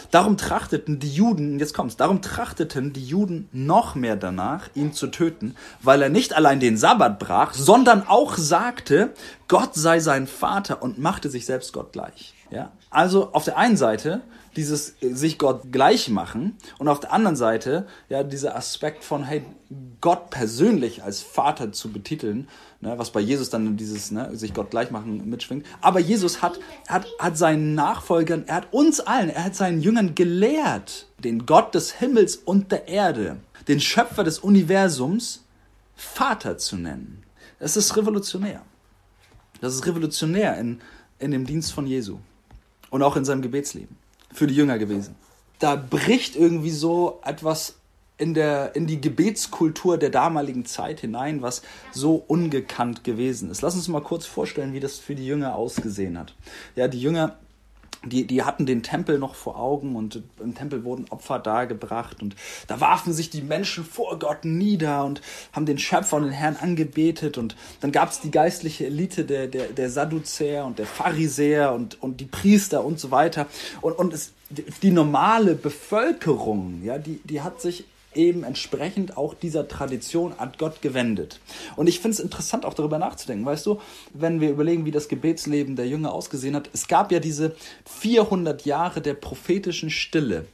[0.10, 5.08] Darum trachteten die Juden, jetzt kommt's, darum trachteten die Juden noch mehr danach, ihn zu
[5.08, 9.14] töten, weil er nicht allein den Sabbat brach, sondern auch sagte,
[9.48, 12.34] Gott sei sein Vater und machte sich selbst Gott gleich.
[12.50, 12.72] Ja?
[12.90, 14.22] Also auf der einen Seite
[14.56, 19.44] dieses sich Gott gleich machen und auf der anderen Seite ja dieser Aspekt von hey
[20.02, 22.48] Gott persönlich als Vater zu betiteln,
[22.82, 25.66] ne, was bei Jesus dann dieses ne, sich Gott gleich machen mitschwingt.
[25.80, 30.16] Aber Jesus hat, hat, hat seinen Nachfolgern, er hat uns allen, er hat seinen Jüngern
[30.16, 33.38] gelehrt, den Gott des Himmels und der Erde,
[33.68, 35.46] den Schöpfer des Universums,
[35.96, 37.24] Vater zu nennen.
[37.60, 38.64] Das ist revolutionär.
[39.62, 40.82] Das ist revolutionär in,
[41.20, 42.18] in dem Dienst von Jesu
[42.90, 44.01] und auch in seinem Gebetsleben
[44.34, 45.16] für die Jünger gewesen.
[45.60, 47.76] Da bricht irgendwie so etwas
[48.18, 53.62] in, der, in die Gebetskultur der damaligen Zeit hinein, was so ungekannt gewesen ist.
[53.62, 56.36] Lass uns mal kurz vorstellen, wie das für die Jünger ausgesehen hat.
[56.76, 57.38] Ja, die Jünger
[58.04, 62.36] die, die hatten den Tempel noch vor Augen und im Tempel wurden Opfer dargebracht und
[62.68, 65.22] da warfen sich die Menschen vor Gott nieder und
[65.54, 69.48] haben den Schöpfer und den Herrn angebetet und dann gab es die geistliche Elite der,
[69.48, 73.48] der, der Sadduzäer und der Pharisäer und, und die Priester und so weiter.
[73.82, 74.34] Und, und es,
[74.82, 77.86] die normale Bevölkerung, ja, die, die hat sich
[78.16, 81.40] eben entsprechend auch dieser Tradition an Gott gewendet.
[81.76, 83.46] Und ich finde es interessant, auch darüber nachzudenken.
[83.46, 83.80] Weißt du,
[84.14, 88.66] wenn wir überlegen, wie das Gebetsleben der Jünger ausgesehen hat, es gab ja diese 400
[88.66, 90.46] Jahre der prophetischen Stille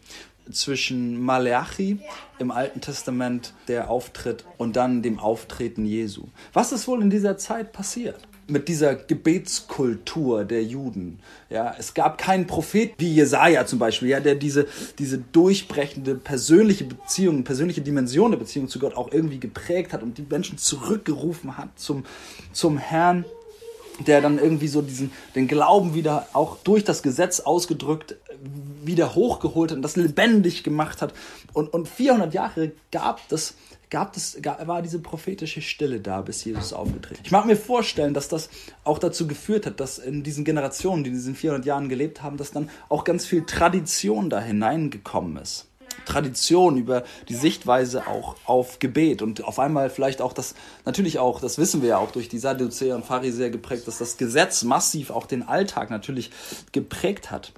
[0.51, 1.99] zwischen Maleachi
[2.39, 6.27] im Alten Testament, der Auftritt, und dann dem Auftreten Jesu.
[6.53, 8.27] Was ist wohl in dieser Zeit passiert?
[8.47, 11.19] Mit dieser Gebetskultur der Juden.
[11.49, 14.67] Ja, es gab keinen Prophet wie Jesaja zum Beispiel, ja, der diese,
[14.99, 20.17] diese durchbrechende persönliche Beziehung, persönliche Dimension der Beziehung zu Gott auch irgendwie geprägt hat und
[20.17, 22.05] die Menschen zurückgerufen hat zum,
[22.53, 23.25] zum Herrn
[24.05, 28.15] der dann irgendwie so diesen, den Glauben wieder auch durch das Gesetz ausgedrückt
[28.83, 31.13] wieder hochgeholt hat und das lebendig gemacht hat.
[31.53, 33.55] Und, und 400 Jahre gab das
[33.89, 37.21] gab es, war diese prophetische Stille da, bis Jesus aufgetreten.
[37.23, 38.49] Ich mag mir vorstellen, dass das
[38.83, 42.37] auch dazu geführt hat, dass in diesen Generationen, die in diesen 400 Jahren gelebt haben,
[42.37, 45.67] dass dann auch ganz viel Tradition da hineingekommen ist.
[46.05, 51.41] Tradition über die Sichtweise auch auf Gebet und auf einmal vielleicht auch das, natürlich auch,
[51.41, 55.09] das wissen wir ja auch durch die Sadduzäer und Pharisäer geprägt, dass das Gesetz massiv
[55.09, 56.31] auch den Alltag natürlich
[56.71, 57.51] geprägt hat.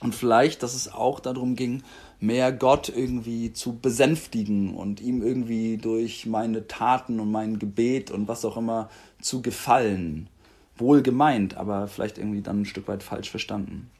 [0.00, 1.84] Und vielleicht, dass es auch darum ging,
[2.22, 8.28] mehr Gott irgendwie zu besänftigen und ihm irgendwie durch meine Taten und mein Gebet und
[8.28, 8.88] was auch immer
[9.20, 10.28] zu gefallen.
[10.76, 13.90] Wohl gemeint, aber vielleicht irgendwie dann ein Stück weit falsch verstanden.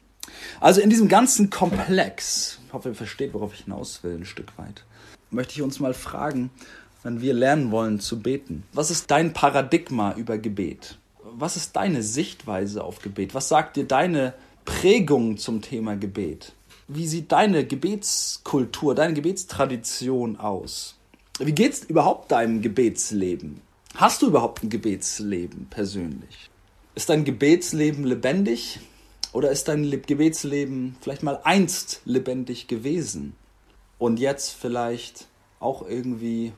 [0.61, 4.57] Also in diesem ganzen Komplex, ich hoffe, ihr versteht, worauf ich hinaus will, ein Stück
[4.57, 4.85] weit,
[5.29, 6.49] möchte ich uns mal fragen,
[7.03, 8.63] wenn wir lernen wollen zu beten.
[8.71, 10.97] Was ist dein Paradigma über Gebet?
[11.35, 13.35] Was ist deine Sichtweise auf Gebet?
[13.35, 14.33] Was sagt dir deine
[14.63, 16.53] Prägung zum Thema Gebet?
[16.87, 20.95] Wie sieht deine Gebetskultur, deine Gebetstradition aus?
[21.39, 23.61] Wie geht es überhaupt deinem Gebetsleben?
[23.95, 26.49] Hast du überhaupt ein Gebetsleben persönlich?
[26.95, 28.79] Ist dein Gebetsleben lebendig
[29.31, 33.35] oder ist dein Gebetsleben vielleicht mal einst lebendig gewesen
[33.97, 35.27] und jetzt vielleicht
[35.59, 36.51] auch irgendwie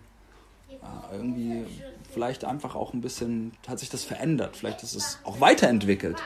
[1.12, 1.66] irgendwie
[2.12, 6.22] vielleicht einfach auch ein bisschen hat sich das verändert, vielleicht ist es auch weiterentwickelt.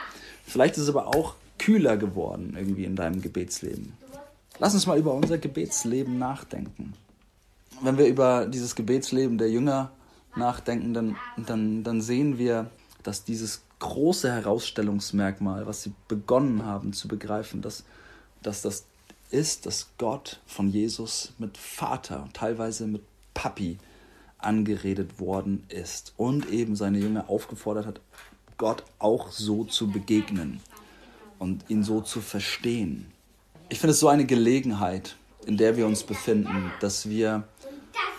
[0.46, 3.92] Vielleicht ist es aber auch kühler geworden irgendwie in deinem Gebetsleben.
[4.58, 6.94] Lass uns mal über unser Gebetsleben nachdenken.
[7.82, 9.90] Wenn wir über dieses Gebetsleben der Jünger
[10.34, 12.70] nachdenken, dann, dann, dann sehen wir,
[13.02, 17.84] dass dieses große Herausstellungsmerkmal, was sie begonnen haben zu begreifen, dass,
[18.42, 18.84] dass das
[19.30, 23.02] ist, dass Gott von Jesus mit Vater, teilweise mit
[23.34, 23.78] Papi
[24.38, 28.00] angeredet worden ist und eben seine Jünger aufgefordert hat,
[28.56, 30.60] Gott auch so zu begegnen
[31.40, 33.06] und ihn so zu verstehen.
[33.68, 37.42] Ich finde es so eine Gelegenheit, in der wir uns befinden, dass wir,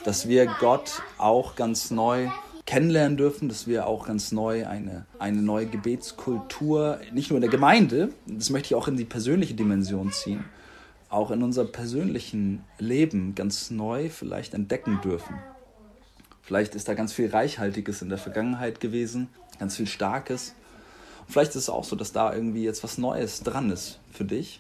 [0.04, 2.28] dass wir Gott auch ganz neu
[2.66, 7.50] kennenlernen dürfen, dass wir auch ganz neu eine, eine neue Gebetskultur, nicht nur in der
[7.50, 10.44] Gemeinde, das möchte ich auch in die persönliche Dimension ziehen,
[11.10, 15.36] auch in unserem persönlichen Leben ganz neu vielleicht entdecken dürfen.
[16.42, 19.30] Vielleicht ist da ganz viel Reichhaltiges in der Vergangenheit gewesen,
[19.60, 20.56] ganz viel Starkes.
[21.32, 24.60] Vielleicht ist es auch so, dass da irgendwie jetzt was Neues dran ist für dich.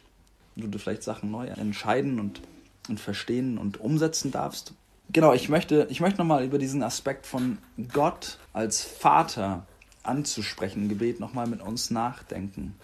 [0.55, 2.41] Du vielleicht Sachen neu entscheiden und,
[2.87, 4.73] und verstehen und umsetzen darfst.
[5.11, 7.57] Genau, ich möchte, ich möchte nochmal über diesen Aspekt von
[7.91, 9.65] Gott als Vater
[10.03, 12.75] anzusprechen, Gebet nochmal mit uns nachdenken.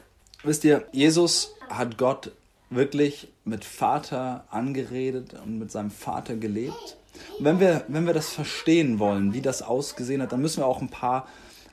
[0.43, 2.31] Wisst ihr, Jesus hat Gott
[2.69, 6.97] wirklich mit Vater angeredet und mit seinem Vater gelebt.
[7.39, 10.67] Und wenn wir, wenn wir das verstehen wollen, wie das ausgesehen hat, dann müssen wir
[10.67, 11.27] auch ein paar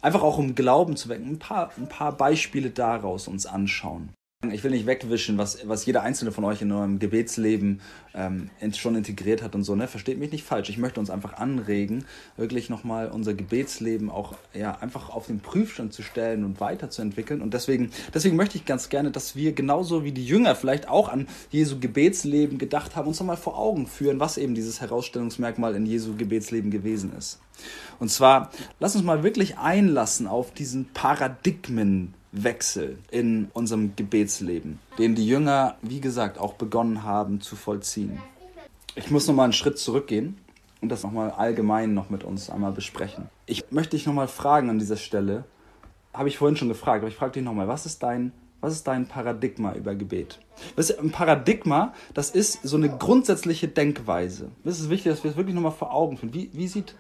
[0.05, 4.11] einfach auch um Glauben zu wecken, ein paar, ein paar Beispiele daraus uns anschauen.
[4.51, 7.81] Ich will nicht wegwischen, was, was jeder einzelne von euch in eurem Gebetsleben
[8.15, 9.75] ähm, schon integriert hat und so.
[9.75, 9.89] Ne?
[9.89, 10.69] Versteht mich nicht falsch.
[10.69, 12.05] Ich möchte uns einfach anregen,
[12.37, 17.43] wirklich nochmal unser Gebetsleben auch ja, einfach auf den Prüfstand zu stellen und weiterzuentwickeln.
[17.43, 21.09] Und deswegen, deswegen möchte ich ganz gerne, dass wir genauso wie die Jünger vielleicht auch
[21.09, 25.87] an Jesu Gebetsleben gedacht haben, uns nochmal vor Augen führen, was eben dieses Herausstellungsmerkmal in
[25.87, 27.41] Jesu Gebetsleben gewesen ist.
[27.99, 30.93] Und zwar, lass uns mal wirklich einlassen auf diesen
[32.35, 38.21] Paradigmenwechsel in unserem Gebetsleben, den die Jünger, wie gesagt, auch begonnen haben zu vollziehen.
[38.97, 40.37] Ich muss noch mal einen Schritt zurückgehen
[40.81, 43.29] und das nochmal allgemein noch mit uns einmal besprechen.
[43.47, 45.45] Ich möchte dich nochmal fragen an dieser Stelle,
[46.13, 48.87] habe ich vorhin schon gefragt, aber ich frage dich nochmal, was ist dein, was ist
[48.87, 50.39] dein Paradigma über Gebet?
[50.77, 54.51] Ein Paradigma, das ist so eine grundsätzliche Denkweise.
[54.63, 56.35] Das ist wichtig, dass wir es wirklich nochmal vor Augen führen.
[56.35, 56.95] Wie, wie sieht,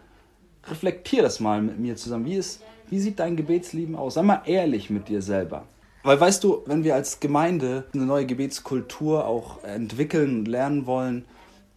[0.68, 2.24] reflektier das mal mit mir zusammen.
[2.24, 2.60] Wie, ist,
[2.94, 4.14] wie sieht dein Gebetsleben aus?
[4.14, 5.64] Sei mal ehrlich mit dir selber.
[6.04, 11.24] Weil weißt du, wenn wir als Gemeinde eine neue Gebetskultur auch entwickeln und lernen wollen,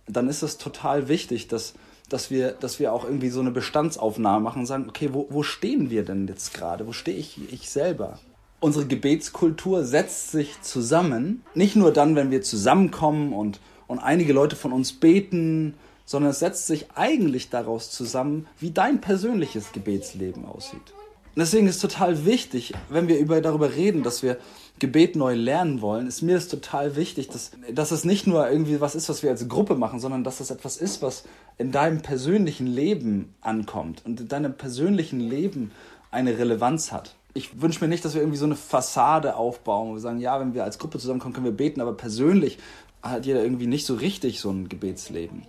[0.06, 1.74] dann ist es total wichtig, dass
[2.08, 5.44] dass wir, dass wir auch irgendwie so eine Bestandsaufnahme machen und sagen, okay, wo, wo
[5.44, 6.88] stehen wir denn jetzt gerade?
[6.88, 8.20] Wo stehe ich, ich selber?
[8.62, 14.56] Unsere Gebetskultur setzt sich zusammen, nicht nur dann, wenn wir zusammenkommen und, und einige Leute
[14.56, 15.74] von uns beten,
[16.06, 20.94] sondern es setzt sich eigentlich daraus zusammen, wie dein persönliches Gebetsleben aussieht.
[21.38, 24.38] Und deswegen ist total wichtig, wenn wir über, darüber reden, dass wir
[24.80, 28.82] Gebet neu lernen wollen, ist mir das total wichtig, dass, dass es nicht nur irgendwie
[28.82, 31.26] was ist, was wir als Gruppe machen, sondern dass es etwas ist, was
[31.60, 35.70] in deinem persönlichen Leben ankommt und in deinem persönlichen Leben
[36.10, 37.14] eine Relevanz hat.
[37.36, 40.40] Ich wünsche mir nicht, dass wir irgendwie so eine Fassade aufbauen, wo wir sagen, ja,
[40.40, 42.58] wenn wir als Gruppe zusammenkommen, können wir beten, aber persönlich
[43.04, 45.44] hat jeder irgendwie nicht so richtig so ein Gebetsleben.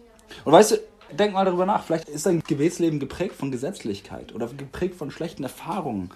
[0.44, 0.77] Und weißt du,
[1.16, 1.85] Denk mal darüber nach.
[1.85, 6.11] Vielleicht ist dein Gebetsleben geprägt von Gesetzlichkeit oder geprägt von schlechten Erfahrungen.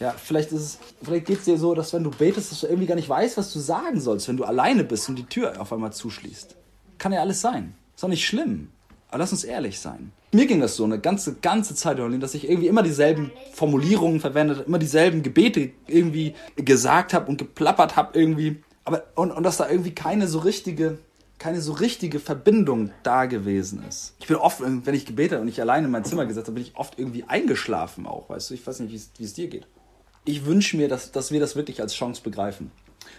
[0.00, 2.66] Ja, vielleicht ist es, vielleicht geht es dir so, dass wenn du betest, dass du
[2.66, 5.60] irgendwie gar nicht weißt, was du sagen sollst, wenn du alleine bist und die Tür
[5.60, 6.56] auf einmal zuschließt.
[6.98, 7.74] Kann ja alles sein.
[7.94, 8.70] Ist doch nicht schlimm.
[9.08, 10.12] Aber lass uns ehrlich sein.
[10.32, 14.66] Mir ging das so eine ganze, ganze Zeit, dass ich irgendwie immer dieselben Formulierungen verwendet,
[14.66, 18.62] immer dieselben Gebete irgendwie gesagt habe und geplappert habe irgendwie.
[18.84, 20.98] Aber, und, und dass da irgendwie keine so richtige
[21.44, 24.14] keine so richtige Verbindung da gewesen ist.
[24.18, 26.62] Ich bin oft, wenn ich gebetet und ich alleine in mein Zimmer gesetzt habe, bin
[26.62, 28.54] ich oft irgendwie eingeschlafen auch, weißt du?
[28.54, 29.66] Ich weiß nicht, wie es dir geht.
[30.24, 32.70] Ich wünsche mir, dass, dass wir das wirklich als Chance begreifen.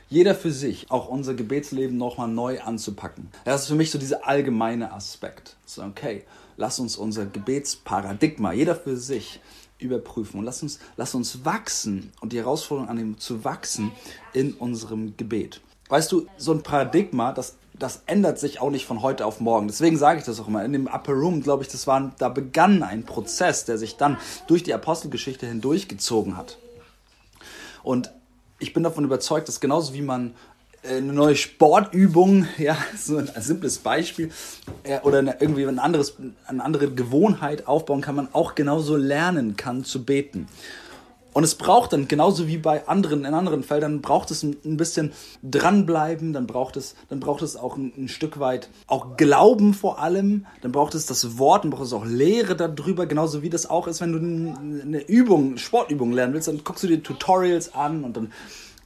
[0.10, 3.30] Jeder für sich, auch unser Gebetsleben nochmal neu anzupacken.
[3.44, 5.56] Das ist für mich so dieser allgemeine Aspekt.
[5.68, 6.24] So, okay,
[6.58, 9.40] lass uns unser Gebetsparadigma, jeder für sich,
[9.78, 13.92] überprüfen und lass uns, lass uns wachsen und die Herausforderung annehmen, zu wachsen
[14.34, 15.62] in unserem Gebet.
[15.90, 19.68] Weißt du, so ein Paradigma, das das ändert sich auch nicht von heute auf morgen.
[19.68, 20.64] Deswegen sage ich das auch immer.
[20.64, 24.18] In dem Upper Room, glaube ich, das war, da begann ein Prozess, der sich dann
[24.48, 26.58] durch die Apostelgeschichte hindurchgezogen hat.
[27.84, 28.12] Und
[28.60, 30.34] ich bin davon überzeugt, dass genauso wie man
[30.84, 34.32] äh, eine neue Sportübung, ja, so ein, simples Beispiel,
[34.84, 36.16] äh, oder eine, irgendwie ein anderes,
[36.48, 40.48] eine andere Gewohnheit aufbauen kann, man auch genauso lernen kann zu beten.
[41.36, 45.12] Und es braucht dann, genauso wie bei anderen, in anderen Feldern, braucht es ein, bisschen
[45.44, 50.00] dranbleiben, dann braucht es, dann braucht es auch ein, ein, Stück weit auch Glauben vor
[50.00, 53.70] allem, dann braucht es das Wort, dann braucht es auch Lehre darüber, genauso wie das
[53.70, 58.06] auch ist, wenn du eine Übung, Sportübung lernen willst, dann guckst du dir Tutorials an
[58.06, 58.32] und dann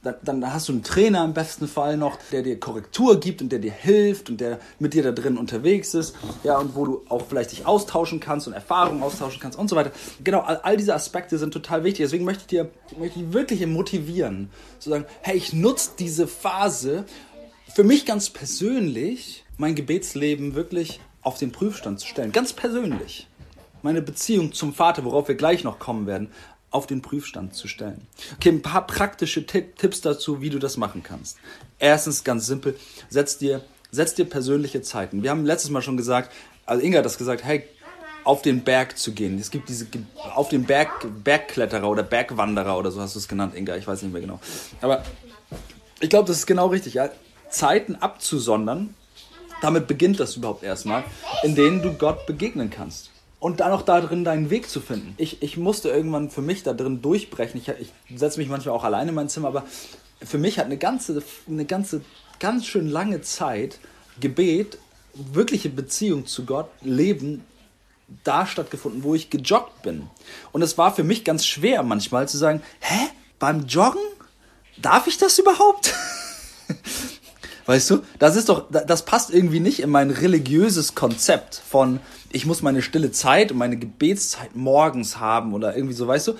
[0.02, 3.50] dann, dann hast du einen Trainer im besten Fall noch, der dir Korrektur gibt und
[3.52, 7.02] der dir hilft und der mit dir da drin unterwegs ist, ja, und wo du
[7.08, 9.92] auch vielleicht dich austauschen kannst und Erfahrungen austauschen kannst und so weiter.
[10.24, 12.04] Genau, all, all diese Aspekte sind total wichtig.
[12.04, 17.04] Deswegen möchte ich dir möchte ich wirklich motivieren, zu sagen, hey, ich nutze diese Phase
[17.74, 22.32] für mich ganz persönlich, mein Gebetsleben wirklich auf den Prüfstand zu stellen.
[22.32, 23.28] Ganz persönlich
[23.82, 26.30] meine Beziehung zum Vater, worauf wir gleich noch kommen werden,
[26.70, 28.06] auf den Prüfstand zu stellen.
[28.36, 31.38] Okay, ein paar praktische Tipps dazu, wie du das machen kannst.
[31.78, 32.76] Erstens ganz simpel,
[33.08, 35.22] setz dir, setz dir persönliche Zeiten.
[35.22, 36.32] Wir haben letztes Mal schon gesagt,
[36.66, 37.64] also Inga hat das gesagt, hey,
[38.22, 39.38] auf den Berg zu gehen.
[39.38, 39.86] Es gibt diese
[40.34, 44.02] auf den Berg Bergkletterer oder Bergwanderer oder so hast du es genannt, Inga, ich weiß
[44.02, 44.38] nicht mehr genau.
[44.80, 45.02] Aber
[46.00, 47.10] ich glaube, das ist genau richtig, ja.
[47.48, 48.94] Zeiten abzusondern,
[49.60, 51.02] damit beginnt das überhaupt erstmal,
[51.42, 55.14] in denen du Gott begegnen kannst und dann auch da drin deinen Weg zu finden.
[55.16, 57.60] Ich, ich musste irgendwann für mich da drin durchbrechen.
[57.60, 59.64] Ich, ich setze mich manchmal auch alleine in mein Zimmer, aber
[60.22, 62.02] für mich hat eine ganze, eine ganze,
[62.38, 63.80] ganz schön lange Zeit
[64.20, 64.78] Gebet,
[65.14, 67.44] wirkliche Beziehung zu Gott, Leben
[68.24, 70.08] da stattgefunden, wo ich gejoggt bin.
[70.52, 74.02] Und es war für mich ganz schwer manchmal zu sagen, hä, beim Joggen?
[74.76, 75.94] Darf ich das überhaupt?
[77.66, 82.00] Weißt du, das ist doch, das passt irgendwie nicht in mein religiöses Konzept von,
[82.32, 86.34] ich muss meine stille Zeit und meine Gebetszeit morgens haben oder irgendwie so, weißt du?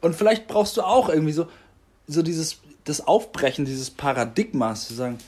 [0.00, 1.46] Und vielleicht brauchst du auch irgendwie so,
[2.06, 5.18] so dieses, das Aufbrechen dieses Paradigmas zu sagen,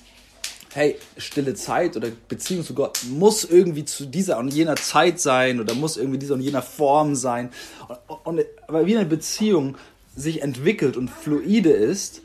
[0.75, 5.61] hey, stille Zeit oder Beziehung zu Gott muss irgendwie zu dieser und jener Zeit sein
[5.61, 7.51] oder muss irgendwie dieser und jener Form sein.
[8.09, 9.77] Und, und, aber wie eine Beziehung
[10.17, 12.23] sich entwickelt und fluide ist,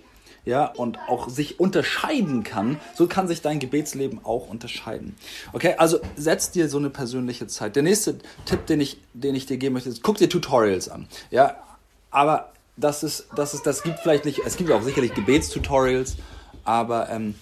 [0.48, 5.18] ja, und auch sich unterscheiden kann, so kann sich dein Gebetsleben auch unterscheiden.
[5.52, 7.76] Okay, also setz dir so eine persönliche Zeit.
[7.76, 11.08] Der nächste Tipp, den ich, den ich dir geben möchte, ist, guck dir Tutorials an.
[11.32, 11.58] Ja,
[12.12, 16.16] aber das ist, das ist, das gibt vielleicht nicht, es gibt auch sicherlich Gebetstutorials,
[16.64, 17.36] aber, ähm,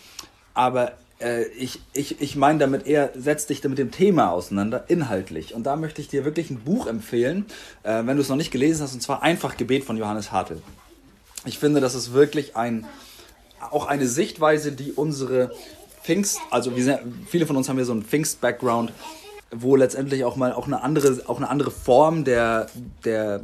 [0.56, 5.54] aber äh, ich, ich, ich meine damit eher, setz dich mit dem Thema auseinander, inhaltlich.
[5.54, 7.46] Und da möchte ich dir wirklich ein Buch empfehlen,
[7.84, 10.60] äh, wenn du es noch nicht gelesen hast, und zwar Einfach Gebet von Johannes Hartl.
[11.46, 12.86] Ich finde, das ist wirklich ein,
[13.72, 15.52] auch eine Sichtweise, die unsere
[16.04, 18.92] Pfingst, also wir viele von uns haben ja so einen Pfingst-Background,
[19.52, 22.68] wo letztendlich auch mal auch eine andere, auch eine andere Form der,
[23.04, 23.42] der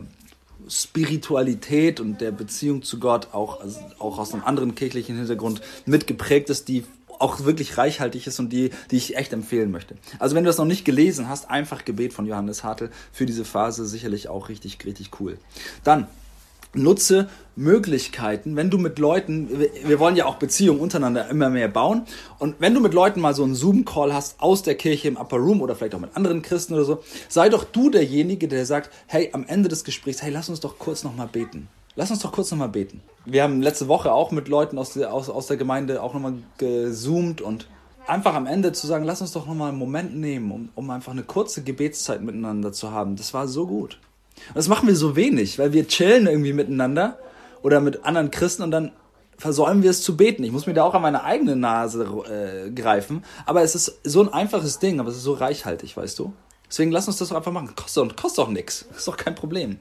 [0.69, 6.49] Spiritualität und der Beziehung zu Gott auch, also auch aus einem anderen kirchlichen Hintergrund mitgeprägt
[6.49, 6.85] ist, die
[7.19, 9.95] auch wirklich reichhaltig ist und die, die ich echt empfehlen möchte.
[10.19, 13.45] Also wenn du das noch nicht gelesen hast, einfach Gebet von Johannes Hartl für diese
[13.45, 15.37] Phase sicherlich auch richtig, richtig cool.
[15.83, 16.07] Dann
[16.73, 19.49] nutze Möglichkeiten, wenn du mit Leuten,
[19.83, 22.03] wir wollen ja auch Beziehungen untereinander immer mehr bauen
[22.39, 25.37] und wenn du mit Leuten mal so einen Zoom-Call hast aus der Kirche im Upper
[25.37, 28.89] Room oder vielleicht auch mit anderen Christen oder so, sei doch du derjenige, der sagt,
[29.07, 31.67] hey, am Ende des Gesprächs, hey, lass uns doch kurz nochmal beten.
[31.95, 33.01] Lass uns doch kurz nochmal beten.
[33.25, 36.35] Wir haben letzte Woche auch mit Leuten aus der, aus, aus der Gemeinde auch nochmal
[36.57, 37.67] gezoomt und
[38.07, 41.11] einfach am Ende zu sagen, lass uns doch nochmal einen Moment nehmen, um, um einfach
[41.11, 43.17] eine kurze Gebetszeit miteinander zu haben.
[43.17, 43.99] Das war so gut.
[44.49, 47.19] Und das machen wir so wenig, weil wir chillen irgendwie miteinander
[47.61, 48.91] oder mit anderen Christen und dann
[49.37, 50.43] versäumen wir es zu beten.
[50.43, 53.23] Ich muss mir da auch an meine eigene Nase äh, greifen.
[53.45, 56.33] Aber es ist so ein einfaches Ding, aber es ist so reichhaltig, weißt du?
[56.69, 57.73] Deswegen lass uns das doch einfach machen.
[57.75, 58.85] Kostet doch, kostet doch nichts.
[58.95, 59.79] Ist doch kein Problem.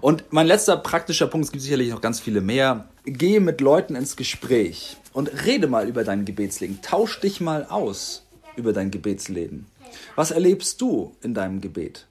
[0.00, 2.88] Und mein letzter praktischer Punkt, es gibt sicherlich noch ganz viele mehr.
[3.04, 6.80] Gehe mit Leuten ins Gespräch und rede mal über dein Gebetsleben.
[6.80, 8.24] Tausch dich mal aus
[8.56, 9.66] über dein Gebetsleben.
[10.14, 12.06] Was erlebst du in deinem Gebet?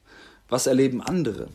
[0.48, 1.48] Was erleben andere?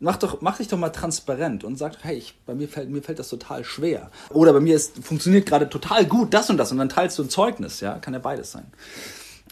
[0.00, 3.02] Mach, doch, mach dich doch mal transparent und sag, hey, ich, bei mir fällt, mir
[3.02, 4.10] fällt das total schwer.
[4.30, 7.24] Oder bei mir ist, funktioniert gerade total gut das und das und dann teilst du
[7.24, 8.66] ein Zeugnis, ja, kann ja beides sein.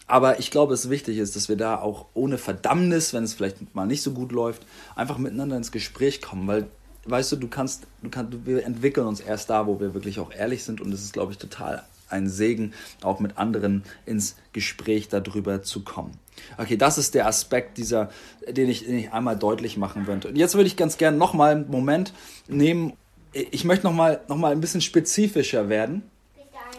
[0.07, 3.75] Aber ich glaube, es wichtig ist, dass wir da auch ohne Verdammnis, wenn es vielleicht
[3.75, 6.69] mal nicht so gut läuft, einfach miteinander ins Gespräch kommen, weil,
[7.07, 10.33] weißt du, du kannst, du kannst, wir entwickeln uns erst da, wo wir wirklich auch
[10.33, 12.73] ehrlich sind und es ist, glaube ich, total ein Segen,
[13.03, 16.13] auch mit anderen ins Gespräch darüber zu kommen.
[16.59, 18.11] Okay, das ist der Aspekt dieser,
[18.49, 20.29] den ich, den ich einmal deutlich machen wollte.
[20.29, 22.13] Und jetzt würde ich ganz gerne nochmal einen Moment
[22.49, 22.93] nehmen.
[23.33, 26.03] Ich möchte nochmal noch mal ein bisschen spezifischer werden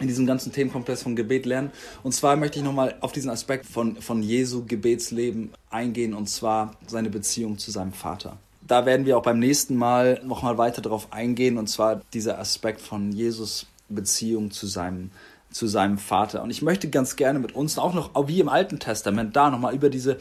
[0.00, 1.70] in diesem ganzen Themenkomplex von Gebet lernen.
[2.02, 6.76] Und zwar möchte ich nochmal auf diesen Aspekt von, von Jesu Gebetsleben eingehen, und zwar
[6.86, 8.36] seine Beziehung zu seinem Vater.
[8.66, 12.80] Da werden wir auch beim nächsten Mal nochmal weiter darauf eingehen, und zwar dieser Aspekt
[12.80, 15.10] von Jesus Beziehung zu seinem,
[15.50, 16.42] zu seinem Vater.
[16.42, 19.74] Und ich möchte ganz gerne mit uns auch noch, wie im Alten Testament, da nochmal
[19.74, 20.18] über diese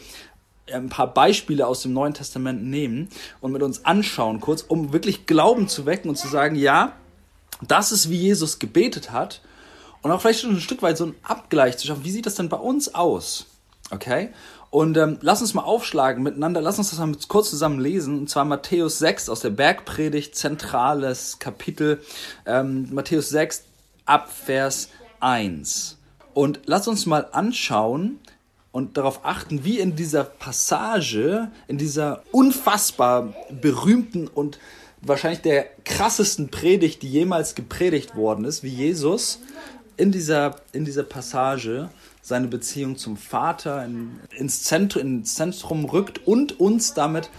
[0.67, 3.09] äh, ein paar Beispiele aus dem Neuen Testament nehmen
[3.41, 6.93] und mit uns anschauen kurz, um wirklich Glauben zu wecken und zu sagen, ja,
[7.67, 9.41] das ist, wie Jesus gebetet hat
[10.01, 12.03] und auch vielleicht schon ein Stück weit so einen Abgleich zu schaffen.
[12.03, 13.47] Wie sieht das denn bei uns aus?
[13.91, 14.30] Okay?
[14.69, 18.19] Und ähm, lass uns mal aufschlagen miteinander, lass uns das mal kurz zusammen lesen.
[18.19, 22.01] Und zwar Matthäus 6 aus der Bergpredigt, zentrales Kapitel.
[22.45, 23.63] Ähm, Matthäus 6
[24.05, 24.89] ab Vers
[25.20, 25.97] 1.
[26.34, 28.20] Und lass uns mal anschauen
[28.72, 34.59] und darauf achten, wie in dieser Passage, in dieser unfassbar berühmten und
[35.01, 39.39] wahrscheinlich der krassesten Predigt, die jemals gepredigt worden ist, wie Jesus
[39.95, 41.89] in dieser, in dieser Passage
[42.22, 47.30] seine Beziehung zum Vater in, ins, Zentrum, ins Zentrum rückt und uns damit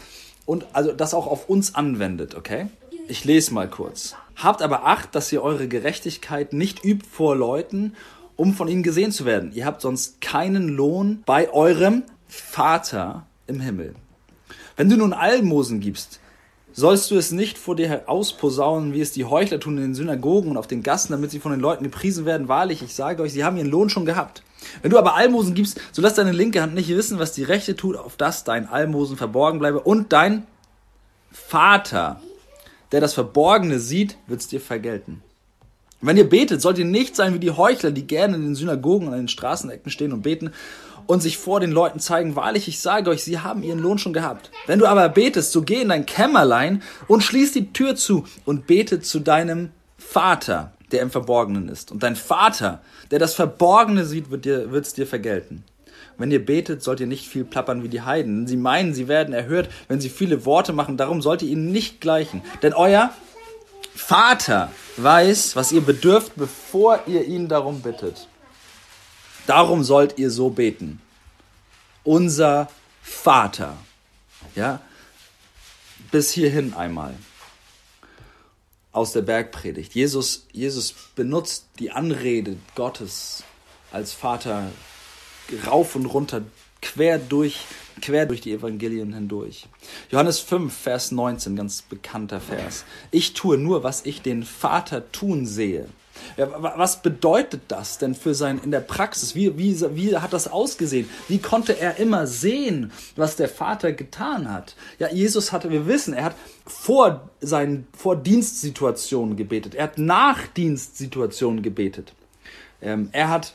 [0.47, 2.69] und also das auch auf uns anwendet, okay?
[3.07, 4.17] Ich lese mal kurz.
[4.39, 7.95] Habt aber Acht, dass ihr eure Gerechtigkeit nicht übt vor Leuten,
[8.37, 9.51] um von ihnen gesehen zu werden.
[9.53, 13.97] Ihr habt sonst keinen Lohn bei eurem Vater im Himmel.
[14.77, 16.21] Wenn du nun Almosen gibst,
[16.73, 20.53] sollst du es nicht vor dir ausposaunen, wie es die Heuchler tun in den Synagogen
[20.53, 22.47] und auf den Gassen, damit sie von den Leuten gepriesen werden.
[22.47, 24.45] Wahrlich, ich sage euch, sie haben ihren Lohn schon gehabt.
[24.83, 27.75] Wenn du aber Almosen gibst, so lass deine linke Hand nicht wissen, was die rechte
[27.75, 29.81] tut, auf dass dein Almosen verborgen bleibe.
[29.81, 30.47] Und dein
[31.33, 32.21] Vater,
[32.93, 35.23] der das Verborgene sieht, wird es dir vergelten.
[36.01, 39.09] Wenn ihr betet, sollt ihr nicht sein wie die Heuchler, die gerne in den Synagogen
[39.09, 40.53] und an den Straßenecken stehen und beten
[41.07, 42.37] und sich vor den Leuten zeigen.
[42.37, 44.51] Wahrlich, ich sage euch, sie haben ihren Lohn schon gehabt.
[44.67, 48.67] Wenn du aber betest, so geh in dein Kämmerlein und schließ die Tür zu und
[48.69, 51.91] bete zu deinem Vater, der im Verborgenen ist.
[51.91, 52.81] Und dein Vater,
[53.11, 55.65] der das Verborgene sieht, wird dir, wird's dir vergelten.
[56.19, 58.47] Wenn ihr betet, sollt ihr nicht viel plappern wie die Heiden.
[58.49, 60.97] Sie meinen, sie werden erhört, wenn sie viele Worte machen.
[60.97, 62.43] Darum sollt ihr ihnen nicht gleichen.
[62.63, 63.13] Denn euer
[63.95, 68.27] Vater weiß, was ihr bedürft, bevor ihr ihn darum bittet.
[69.47, 71.01] Darum sollt ihr so beten.
[72.03, 72.69] Unser
[73.01, 73.77] Vater.
[74.57, 74.81] Ja?
[76.11, 77.15] Bis hierhin einmal
[78.93, 79.95] aus der Bergpredigt.
[79.95, 83.45] Jesus, Jesus benutzt die Anrede Gottes
[83.93, 84.67] als Vater
[85.67, 86.43] rauf und runter,
[86.81, 87.67] quer durch
[88.01, 89.67] quer durch die Evangelien hindurch.
[90.11, 92.85] Johannes 5, Vers 19, ganz bekannter Vers.
[93.11, 95.89] Ich tue nur, was ich den Vater tun sehe.
[96.37, 99.37] Ja, was bedeutet das denn für sein in der Praxis?
[99.37, 101.09] Wie, wie, wie hat das ausgesehen?
[101.29, 104.75] Wie konnte er immer sehen, was der Vater getan hat?
[104.99, 106.37] Ja, Jesus hatte, wir wissen, er hat
[106.67, 109.77] vor seinen vor Dienstsituationen gebetet.
[109.77, 112.13] Er hat nach Dienstsituationen gebetet.
[112.83, 113.55] Ähm, er hat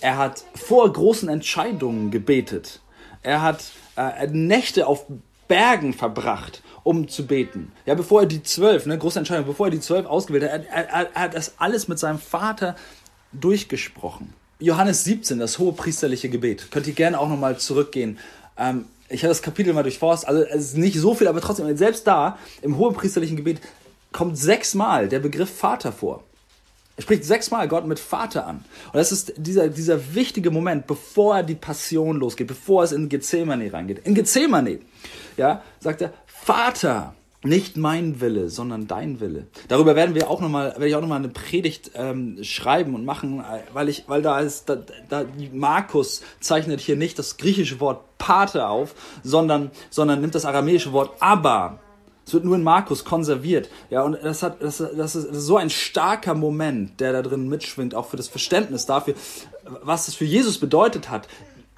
[0.00, 2.80] er hat vor großen Entscheidungen gebetet.
[3.22, 3.64] Er hat
[3.96, 5.06] äh, Nächte auf
[5.48, 7.72] Bergen verbracht, um zu beten.
[7.84, 10.88] Ja, bevor er die zwölf, ne, große Entscheidung, bevor er die zwölf ausgewählt hat, er,
[10.88, 12.76] er, er hat das alles mit seinem Vater
[13.32, 14.32] durchgesprochen.
[14.58, 16.70] Johannes 17, das hohe priesterliche Gebet.
[16.70, 18.18] Könnt ihr gerne auch nochmal zurückgehen.
[18.56, 21.76] Ähm, ich habe das Kapitel mal durchforst, also es ist nicht so viel, aber trotzdem,
[21.76, 23.60] selbst da, im hohen priesterlichen Gebet,
[24.12, 26.24] kommt sechsmal der Begriff Vater vor.
[26.96, 28.64] Er spricht sechsmal Gott mit Vater an.
[28.86, 33.08] Und das ist dieser, dieser wichtige Moment, bevor er die Passion losgeht, bevor es in
[33.10, 34.06] Gethsemane reingeht.
[34.06, 34.78] In Gethsemane,
[35.36, 39.46] ja, sagt er, Vater, nicht mein Wille, sondern dein Wille.
[39.68, 43.04] Darüber werden wir auch noch mal, werde ich auch nochmal eine Predigt ähm, schreiben und
[43.04, 43.44] machen,
[43.74, 44.78] weil ich, weil da ist, da,
[45.08, 50.92] da, Markus zeichnet hier nicht das griechische Wort Pater auf, sondern, sondern nimmt das aramäische
[50.92, 51.78] Wort Abba
[52.26, 53.70] es wird nur in Markus konserviert.
[53.88, 57.94] Ja, und das, hat, das, das, ist, so ein starker Moment, der da drin mitschwingt,
[57.94, 59.14] auch für das Verständnis dafür,
[59.82, 61.28] was es für Jesus bedeutet hat,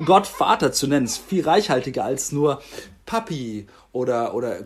[0.05, 1.05] Gott Vater zu nennen.
[1.05, 2.63] ist viel reichhaltiger als nur
[3.05, 4.65] Papi oder, oder äh,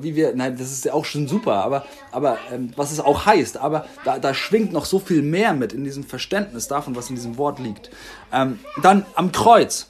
[0.00, 3.26] wie wir, nein, das ist ja auch schon super, aber, aber ähm, was es auch
[3.26, 7.10] heißt, aber da, da schwingt noch so viel mehr mit in diesem Verständnis davon, was
[7.10, 7.90] in diesem Wort liegt.
[8.32, 9.88] Ähm, dann am Kreuz.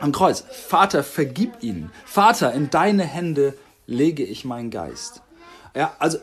[0.00, 0.44] Am Kreuz.
[0.50, 1.90] Vater, vergib ihnen.
[2.06, 3.54] Vater, in deine Hände
[3.88, 5.22] lege ich meinen Geist.
[5.74, 6.18] Ja, also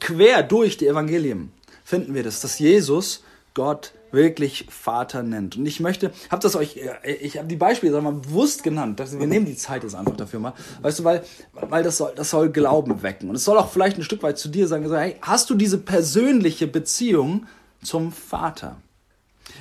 [0.00, 1.52] quer durch die Evangelien
[1.84, 3.24] finden wir das, dass Jesus
[3.54, 5.56] Gott wirklich Vater nennt.
[5.56, 8.98] Und ich möchte, habt das euch, äh, ich habe die Beispiele sag mal, bewusst genannt.
[8.98, 10.54] Dass wir nehmen die Zeit jetzt einfach dafür mal.
[10.82, 13.28] Weißt du, weil, weil das soll, das soll Glauben wecken.
[13.28, 15.78] Und es soll auch vielleicht ein Stück weit zu dir sagen, hey, hast du diese
[15.78, 17.46] persönliche Beziehung
[17.82, 18.80] zum Vater?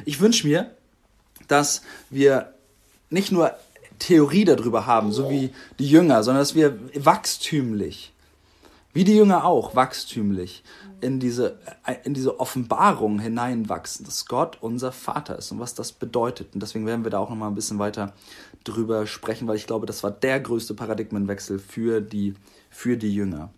[0.05, 0.71] Ich wünsche mir,
[1.47, 2.53] dass wir
[3.09, 3.53] nicht nur
[3.99, 8.13] Theorie darüber haben, so wie die Jünger, sondern dass wir wachstümlich,
[8.93, 10.63] wie die Jünger auch, wachstümlich
[11.01, 11.59] in diese,
[12.03, 16.53] in diese Offenbarung hineinwachsen, dass Gott unser Vater ist und was das bedeutet.
[16.53, 18.13] Und deswegen werden wir da auch nochmal ein bisschen weiter
[18.63, 22.33] drüber sprechen, weil ich glaube, das war der größte Paradigmenwechsel für die,
[22.69, 23.51] für die Jünger.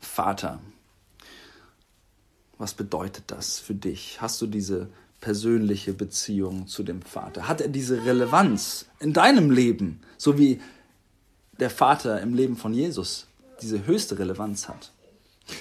[0.00, 0.60] Vater.
[2.58, 4.20] Was bedeutet das für dich?
[4.20, 4.90] Hast du diese
[5.20, 7.48] persönliche Beziehung zu dem Vater?
[7.48, 10.60] Hat er diese Relevanz in deinem Leben, so wie
[11.58, 13.26] der Vater im Leben von Jesus
[13.60, 14.92] diese höchste Relevanz hat?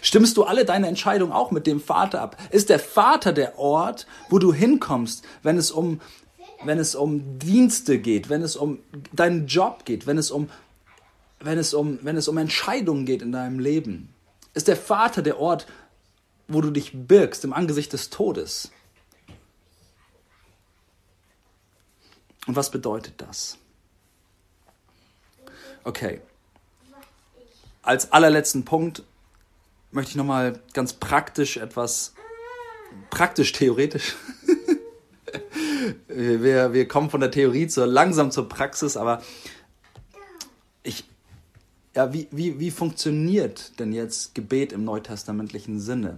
[0.02, 2.38] Stimmst du alle deine Entscheidungen auch mit dem Vater ab?
[2.52, 6.00] Ist der Vater der Ort, wo du hinkommst, wenn es um,
[6.64, 8.80] wenn es um Dienste geht, wenn es um
[9.14, 10.50] deinen Job geht, wenn es um,
[11.40, 14.10] wenn es um, wenn es um Entscheidungen geht in deinem Leben?
[14.54, 15.66] Ist der Vater der Ort,
[16.48, 18.72] wo du dich birgst im Angesicht des Todes?
[22.50, 23.60] Und was bedeutet das?
[25.84, 26.20] Okay.
[27.84, 29.04] Als allerletzten Punkt
[29.92, 32.16] möchte ich nochmal ganz praktisch etwas,
[33.12, 34.16] praktisch theoretisch.
[36.08, 39.22] wir, wir kommen von der Theorie zur, langsam zur Praxis, aber
[40.82, 41.04] ich,
[41.96, 46.18] ja, wie, wie, wie funktioniert denn jetzt Gebet im neutestamentlichen Sinne?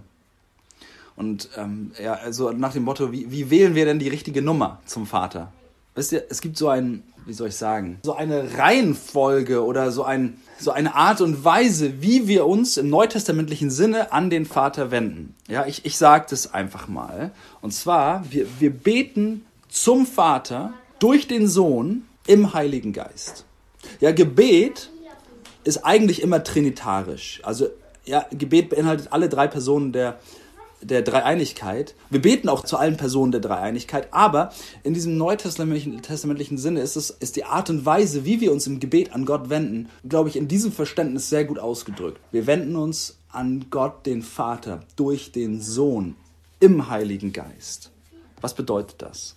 [1.14, 4.80] Und ähm, ja, also nach dem Motto, wie, wie wählen wir denn die richtige Nummer
[4.86, 5.52] zum Vater?
[5.94, 10.04] Wisst ihr, es gibt so ein, wie soll ich sagen, so eine Reihenfolge oder so,
[10.04, 14.90] ein, so eine Art und Weise, wie wir uns im neutestamentlichen Sinne an den Vater
[14.90, 15.34] wenden.
[15.48, 17.32] Ja, ich, ich sage das einfach mal.
[17.60, 23.44] Und zwar, wir, wir beten zum Vater durch den Sohn im Heiligen Geist.
[24.00, 24.90] Ja, Gebet
[25.64, 27.40] ist eigentlich immer trinitarisch.
[27.42, 27.68] Also,
[28.04, 30.18] ja, Gebet beinhaltet alle drei Personen der,
[30.82, 31.94] der Dreieinigkeit.
[32.10, 34.52] Wir beten auch zu allen Personen der Dreieinigkeit, aber
[34.82, 38.80] in diesem neutestamentlichen Sinne ist es ist die Art und Weise, wie wir uns im
[38.80, 42.20] Gebet an Gott wenden, glaube ich, in diesem Verständnis sehr gut ausgedrückt.
[42.30, 46.16] Wir wenden uns an Gott, den Vater, durch den Sohn
[46.60, 47.90] im Heiligen Geist.
[48.40, 49.36] Was bedeutet das?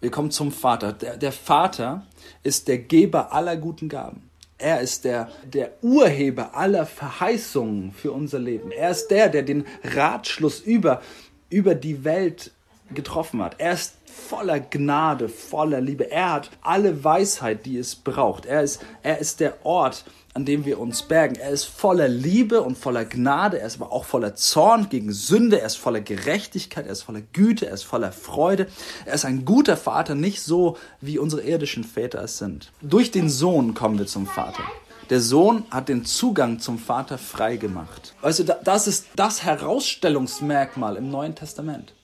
[0.00, 0.92] Wir kommen zum Vater.
[0.92, 2.06] Der, der Vater
[2.42, 4.27] ist der Geber aller guten Gaben.
[4.58, 8.72] Er ist der, der Urheber aller Verheißungen für unser Leben.
[8.72, 11.00] Er ist der, der den Ratschluss über,
[11.48, 12.50] über die Welt
[12.92, 13.56] getroffen hat.
[13.58, 16.10] Er ist voller Gnade, voller Liebe.
[16.10, 18.46] Er hat alle Weisheit, die es braucht.
[18.46, 20.04] Er ist, er ist der Ort,
[20.34, 21.36] an dem wir uns bergen.
[21.36, 25.60] Er ist voller Liebe und voller Gnade, er ist aber auch voller Zorn gegen Sünde,
[25.60, 28.68] er ist voller Gerechtigkeit, er ist voller Güte, er ist voller Freude.
[29.04, 32.70] Er ist ein guter Vater, nicht so wie unsere irdischen Väter es sind.
[32.82, 34.62] Durch den Sohn kommen wir zum Vater.
[35.10, 38.14] Der Sohn hat den Zugang zum Vater frei gemacht.
[38.20, 41.94] Also das ist das Herausstellungsmerkmal im Neuen Testament.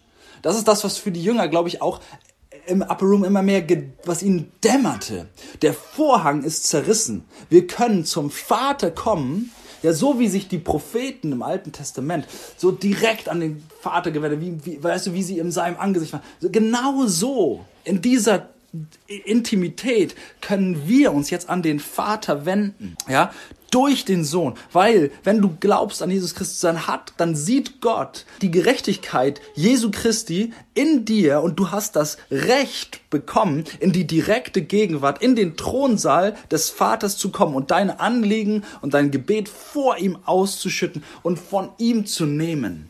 [0.45, 2.01] Das ist das, was für die Jünger, glaube ich, auch
[2.67, 3.65] im Upper Room immer mehr,
[4.05, 5.27] was ihnen dämmerte.
[5.63, 7.25] Der Vorhang ist zerrissen.
[7.49, 12.27] Wir können zum Vater kommen, ja, so wie sich die Propheten im Alten Testament
[12.59, 16.13] so direkt an den Vater gewendet, wie, wie, weißt du, wie sie in seinem Angesicht
[16.13, 16.23] waren.
[16.41, 18.51] Genau so, in dieser
[19.07, 23.33] Intimität können wir uns jetzt an den Vater wenden, ja,
[23.75, 24.55] durch den Sohn.
[24.73, 29.91] Weil, wenn du glaubst an Jesus Christus, dann hat, dann sieht Gott die Gerechtigkeit Jesu
[29.91, 35.57] Christi in dir und du hast das Recht bekommen, in die direkte Gegenwart, in den
[35.57, 41.39] Thronsaal des Vaters zu kommen und deine Anliegen und dein Gebet vor ihm auszuschütten und
[41.39, 42.89] von ihm zu nehmen.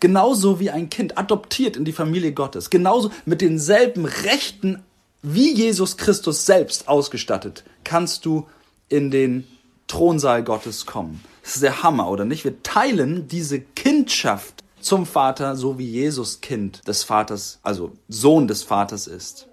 [0.00, 2.70] Genauso wie ein Kind adoptiert in die Familie Gottes.
[2.70, 4.82] Genauso mit denselben Rechten
[5.22, 8.46] wie Jesus Christus selbst ausgestattet, kannst du
[8.88, 9.46] in den
[9.86, 11.22] Thronsaal Gottes kommen.
[11.42, 12.44] Das ist der Hammer, oder nicht?
[12.44, 18.62] Wir teilen diese Kindschaft zum Vater, so wie Jesus Kind des Vaters, also Sohn des
[18.62, 19.48] Vaters ist.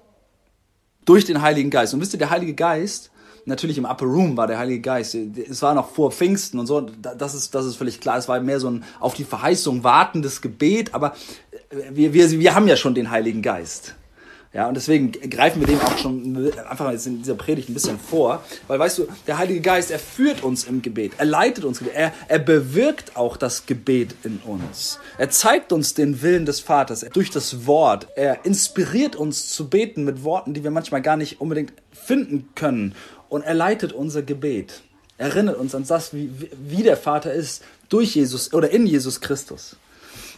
[1.06, 1.94] Durch den Heiligen Geist.
[1.94, 3.12] Und wisst ihr, der Heilige Geist,
[3.46, 5.16] natürlich im Upper Room war der Heilige Geist.
[5.16, 6.82] Es war noch vor Pfingsten und so.
[6.82, 8.18] Das ist, das ist völlig klar.
[8.18, 10.94] Es war mehr so ein auf die Verheißung wartendes Gebet.
[10.94, 11.16] Aber
[11.92, 13.96] wir, wir, wir haben ja schon den Heiligen Geist.
[14.54, 17.98] Ja, und deswegen greifen wir dem auch schon einfach jetzt in dieser Predigt ein bisschen
[17.98, 21.82] vor, weil weißt du, der Heilige Geist, er führt uns im Gebet, er leitet uns,
[21.82, 25.00] er, er bewirkt auch das Gebet in uns.
[25.18, 28.10] Er zeigt uns den Willen des Vaters durch das Wort.
[28.18, 32.94] Er inspiriert uns zu beten mit Worten, die wir manchmal gar nicht unbedingt finden können.
[33.30, 34.82] Und er leitet unser Gebet.
[35.18, 36.30] Erinnert uns an das, wie,
[36.62, 39.78] wie der Vater ist, durch Jesus oder in Jesus Christus.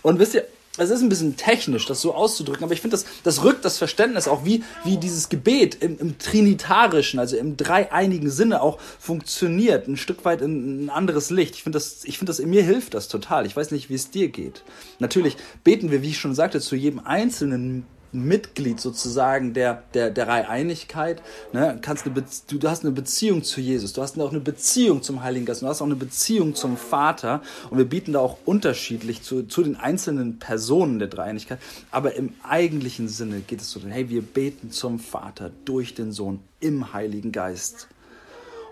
[0.04, 0.46] Und wisst ihr,
[0.78, 3.78] es ist ein bisschen technisch, das so auszudrücken, aber ich finde, das, das rückt das
[3.78, 9.88] Verständnis auch, wie, wie dieses Gebet im, im trinitarischen, also im dreieinigen Sinne auch funktioniert,
[9.88, 11.56] ein Stück weit in ein anderes Licht.
[11.56, 13.46] Ich finde das, ich finde das, in mir hilft das total.
[13.46, 14.64] Ich weiß nicht, wie es dir geht.
[14.98, 20.30] Natürlich beten wir, wie ich schon sagte, zu jedem einzelnen Mitglied sozusagen der, der, der
[20.50, 21.22] Einigkeit.
[21.52, 21.78] Ne?
[21.82, 25.24] Kannst eine du, du hast eine Beziehung zu Jesus, du hast auch eine Beziehung zum
[25.24, 29.22] Heiligen Geist, du hast auch eine Beziehung zum Vater und wir bieten da auch unterschiedlich
[29.24, 31.60] zu, zu den einzelnen Personen der Dreieinigkeit.
[31.92, 36.40] Aber im eigentlichen Sinne geht es so, hey, wir beten zum Vater durch den Sohn
[36.60, 37.88] im Heiligen Geist.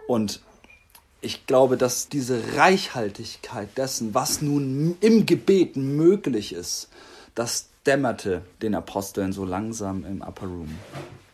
[0.07, 0.41] Und
[1.21, 6.89] ich glaube, dass diese Reichhaltigkeit dessen, was nun im Gebet möglich ist,
[7.35, 10.77] dass dämmerte den Aposteln so langsam im Upper Room.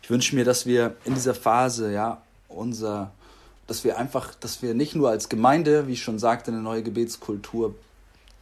[0.02, 3.12] Ich wünsche mir, dass wir in dieser Phase, ja, unser,
[3.66, 6.82] dass wir einfach, dass wir nicht nur als Gemeinde, wie ich schon sagte, eine neue
[6.82, 7.74] Gebetskultur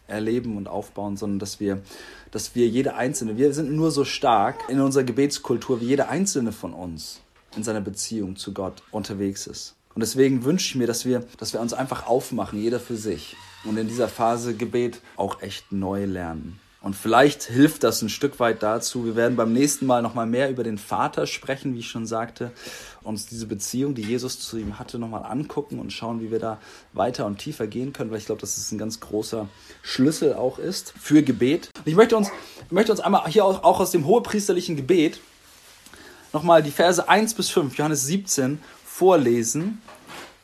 [0.07, 1.82] erleben und aufbauen, sondern dass wir,
[2.30, 6.52] dass wir jede einzelne, wir sind nur so stark in unserer Gebetskultur, wie jeder einzelne
[6.52, 7.20] von uns
[7.57, 9.74] in seiner Beziehung zu Gott unterwegs ist.
[9.94, 13.34] Und deswegen wünsche ich mir, dass wir, dass wir uns einfach aufmachen, jeder für sich.
[13.64, 16.61] Und in dieser Phase Gebet auch echt neu lernen.
[16.87, 19.05] Und vielleicht hilft das ein Stück weit dazu.
[19.05, 22.53] Wir werden beim nächsten Mal nochmal mehr über den Vater sprechen, wie ich schon sagte,
[23.03, 26.59] uns diese Beziehung, die Jesus zu ihm hatte, nochmal angucken und schauen, wie wir da
[26.93, 29.49] weiter und tiefer gehen können, weil ich glaube, dass es ein ganz großer
[29.82, 31.70] Schlüssel auch ist für Gebet.
[31.76, 32.30] Und ich möchte uns,
[32.70, 35.18] möchte uns einmal hier auch, auch aus dem hohepriesterlichen Gebet
[36.32, 39.82] nochmal die Verse 1 bis 5, Johannes 17, vorlesen,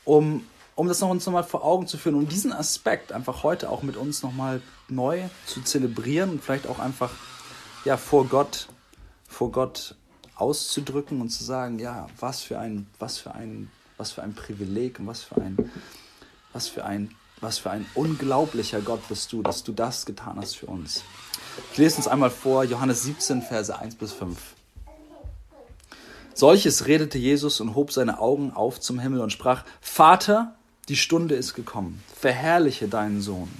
[0.04, 3.68] um um das noch uns nochmal vor Augen zu führen, um diesen Aspekt einfach heute
[3.70, 4.62] auch mit uns nochmal
[4.94, 7.10] neu zu zelebrieren und vielleicht auch einfach
[7.84, 8.68] ja, vor Gott,
[9.28, 9.96] vor Gott
[10.36, 14.98] auszudrücken und zu sagen, ja, was für ein, was für ein, was für ein Privileg
[14.98, 15.70] und was für ein,
[16.52, 20.56] was für ein, was für ein unglaublicher Gott bist du, dass du das getan hast
[20.56, 21.02] für uns.
[21.72, 24.36] Ich lese uns einmal vor, Johannes 17, Verse 1 bis 5.
[26.34, 30.54] Solches redete Jesus und hob seine Augen auf zum Himmel und sprach, Vater,
[30.88, 32.02] die Stunde ist gekommen.
[32.18, 33.50] Verherrliche deinen Sohn,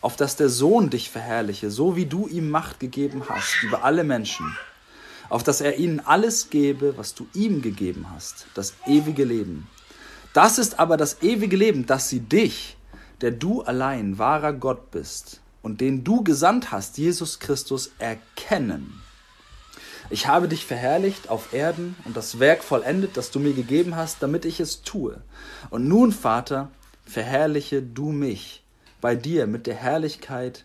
[0.00, 4.04] auf dass der Sohn dich verherrliche, so wie du ihm Macht gegeben hast über alle
[4.04, 4.56] Menschen,
[5.28, 9.68] auf dass er ihnen alles gebe, was du ihm gegeben hast, das ewige Leben.
[10.32, 12.76] Das ist aber das ewige Leben, dass sie dich,
[13.20, 19.02] der du allein wahrer Gott bist und den du gesandt hast, Jesus Christus, erkennen.
[20.08, 24.22] Ich habe dich verherrlicht auf Erden und das Werk vollendet, das du mir gegeben hast,
[24.22, 25.20] damit ich es tue.
[25.68, 26.70] Und nun, Vater,
[27.04, 28.59] verherrliche du mich
[29.00, 30.64] bei dir mit der Herrlichkeit,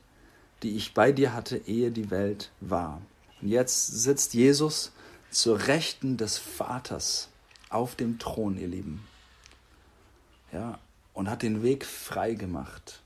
[0.64, 3.02] die ich bei dir hatte, ehe die Welt war.
[3.42, 4.92] Und jetzt sitzt Jesus
[5.30, 7.30] zur Rechten des Vaters
[7.70, 9.08] auf dem Thron, ihr Lieben.
[10.52, 10.80] Ja,
[11.14, 13.02] und hat den Weg frei gemacht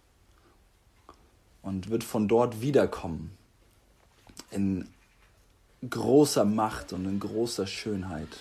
[1.61, 3.32] und wird von dort wiederkommen
[4.51, 4.88] in
[5.88, 8.38] großer Macht und in großer Schönheit.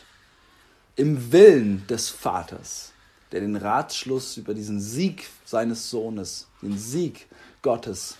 [0.96, 2.92] Im Willen des Vaters,
[3.32, 7.26] der den Ratschluss über diesen Sieg seines Sohnes, den Sieg
[7.62, 8.16] Gottes,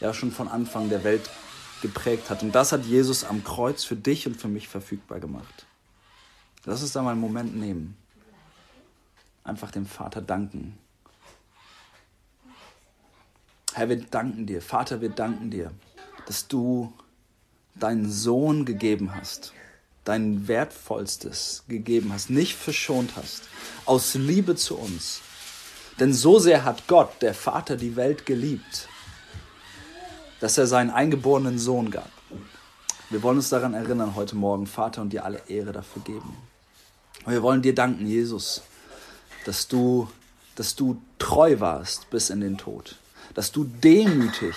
[0.00, 1.28] ja schon von Anfang der Welt
[1.82, 2.42] geprägt hat.
[2.42, 5.66] Und das hat Jesus am Kreuz für dich und für mich verfügbar gemacht.
[6.64, 7.96] Lass uns da mal einen Moment nehmen.
[9.44, 10.76] Einfach dem Vater danken.
[13.74, 14.60] Herr, wir danken dir.
[14.60, 15.70] Vater, wir danken dir,
[16.26, 16.92] dass du
[17.76, 19.52] deinen Sohn gegeben hast,
[20.08, 23.42] dein Wertvollstes gegeben hast, nicht verschont hast,
[23.84, 25.20] aus Liebe zu uns.
[26.00, 28.88] Denn so sehr hat Gott, der Vater, die Welt geliebt,
[30.40, 32.10] dass er seinen eingeborenen Sohn gab.
[33.10, 36.36] Wir wollen uns daran erinnern heute Morgen, Vater, und dir alle Ehre dafür geben.
[37.24, 38.62] Und wir wollen dir danken, Jesus,
[39.44, 40.08] dass du,
[40.54, 42.96] dass du treu warst bis in den Tod,
[43.34, 44.54] dass du demütig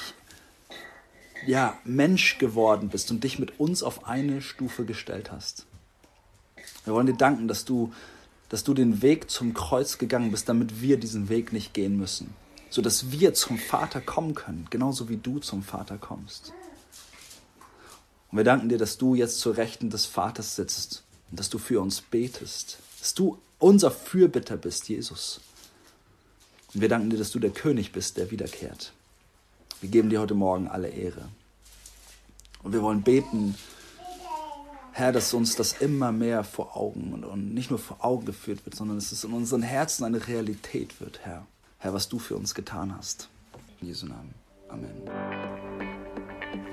[1.45, 5.65] ja, Mensch geworden bist und dich mit uns auf eine Stufe gestellt hast.
[6.85, 7.93] Wir wollen dir danken, dass du,
[8.49, 12.33] dass du den Weg zum Kreuz gegangen bist, damit wir diesen Weg nicht gehen müssen
[12.71, 16.53] sodass wir zum Vater kommen können, genauso wie du zum Vater kommst.
[18.31, 21.59] Und wir danken dir, dass du jetzt zur Rechten des Vaters sitzt und dass du
[21.59, 25.41] für uns betest, dass du unser Fürbitter bist, Jesus.
[26.73, 28.93] Und wir danken dir, dass du der König bist, der wiederkehrt.
[29.81, 31.27] Wir geben dir heute Morgen alle Ehre.
[32.61, 33.55] Und wir wollen beten,
[34.91, 38.63] Herr, dass uns das immer mehr vor Augen und, und nicht nur vor Augen geführt
[38.65, 41.47] wird, sondern dass es in unseren Herzen eine Realität wird, Herr.
[41.79, 43.27] Herr, was du für uns getan hast.
[43.81, 44.35] In Jesu Namen.
[44.69, 44.91] Amen.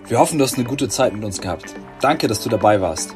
[0.06, 1.74] Wir hoffen, du hast eine gute Zeit mit uns gehabt.
[2.02, 3.14] Danke, dass du dabei warst.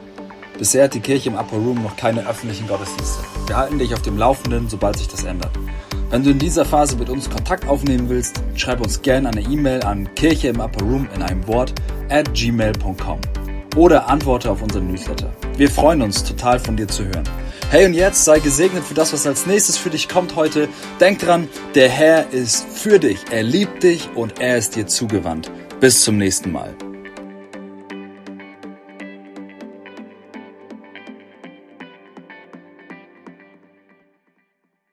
[0.57, 3.23] Bisher hat die Kirche im Upper Room noch keine öffentlichen Gottesdienste.
[3.47, 5.53] Wir halten dich auf dem Laufenden, sobald sich das ändert.
[6.13, 9.83] Wenn du in dieser Phase mit uns Kontakt aufnehmen willst, schreib uns gerne eine E-Mail
[9.83, 11.73] an kirche im Upper Room in einem Wort
[12.11, 13.19] at gmail.com
[13.77, 15.33] oder antworte auf unseren Newsletter.
[15.57, 17.25] Wir freuen uns total von dir zu hören.
[17.71, 20.69] Hey und jetzt sei gesegnet für das, was als nächstes für dich kommt heute.
[21.01, 25.51] Denk dran, der Herr ist für dich, er liebt dich und er ist dir zugewandt.
[25.81, 26.75] Bis zum nächsten Mal.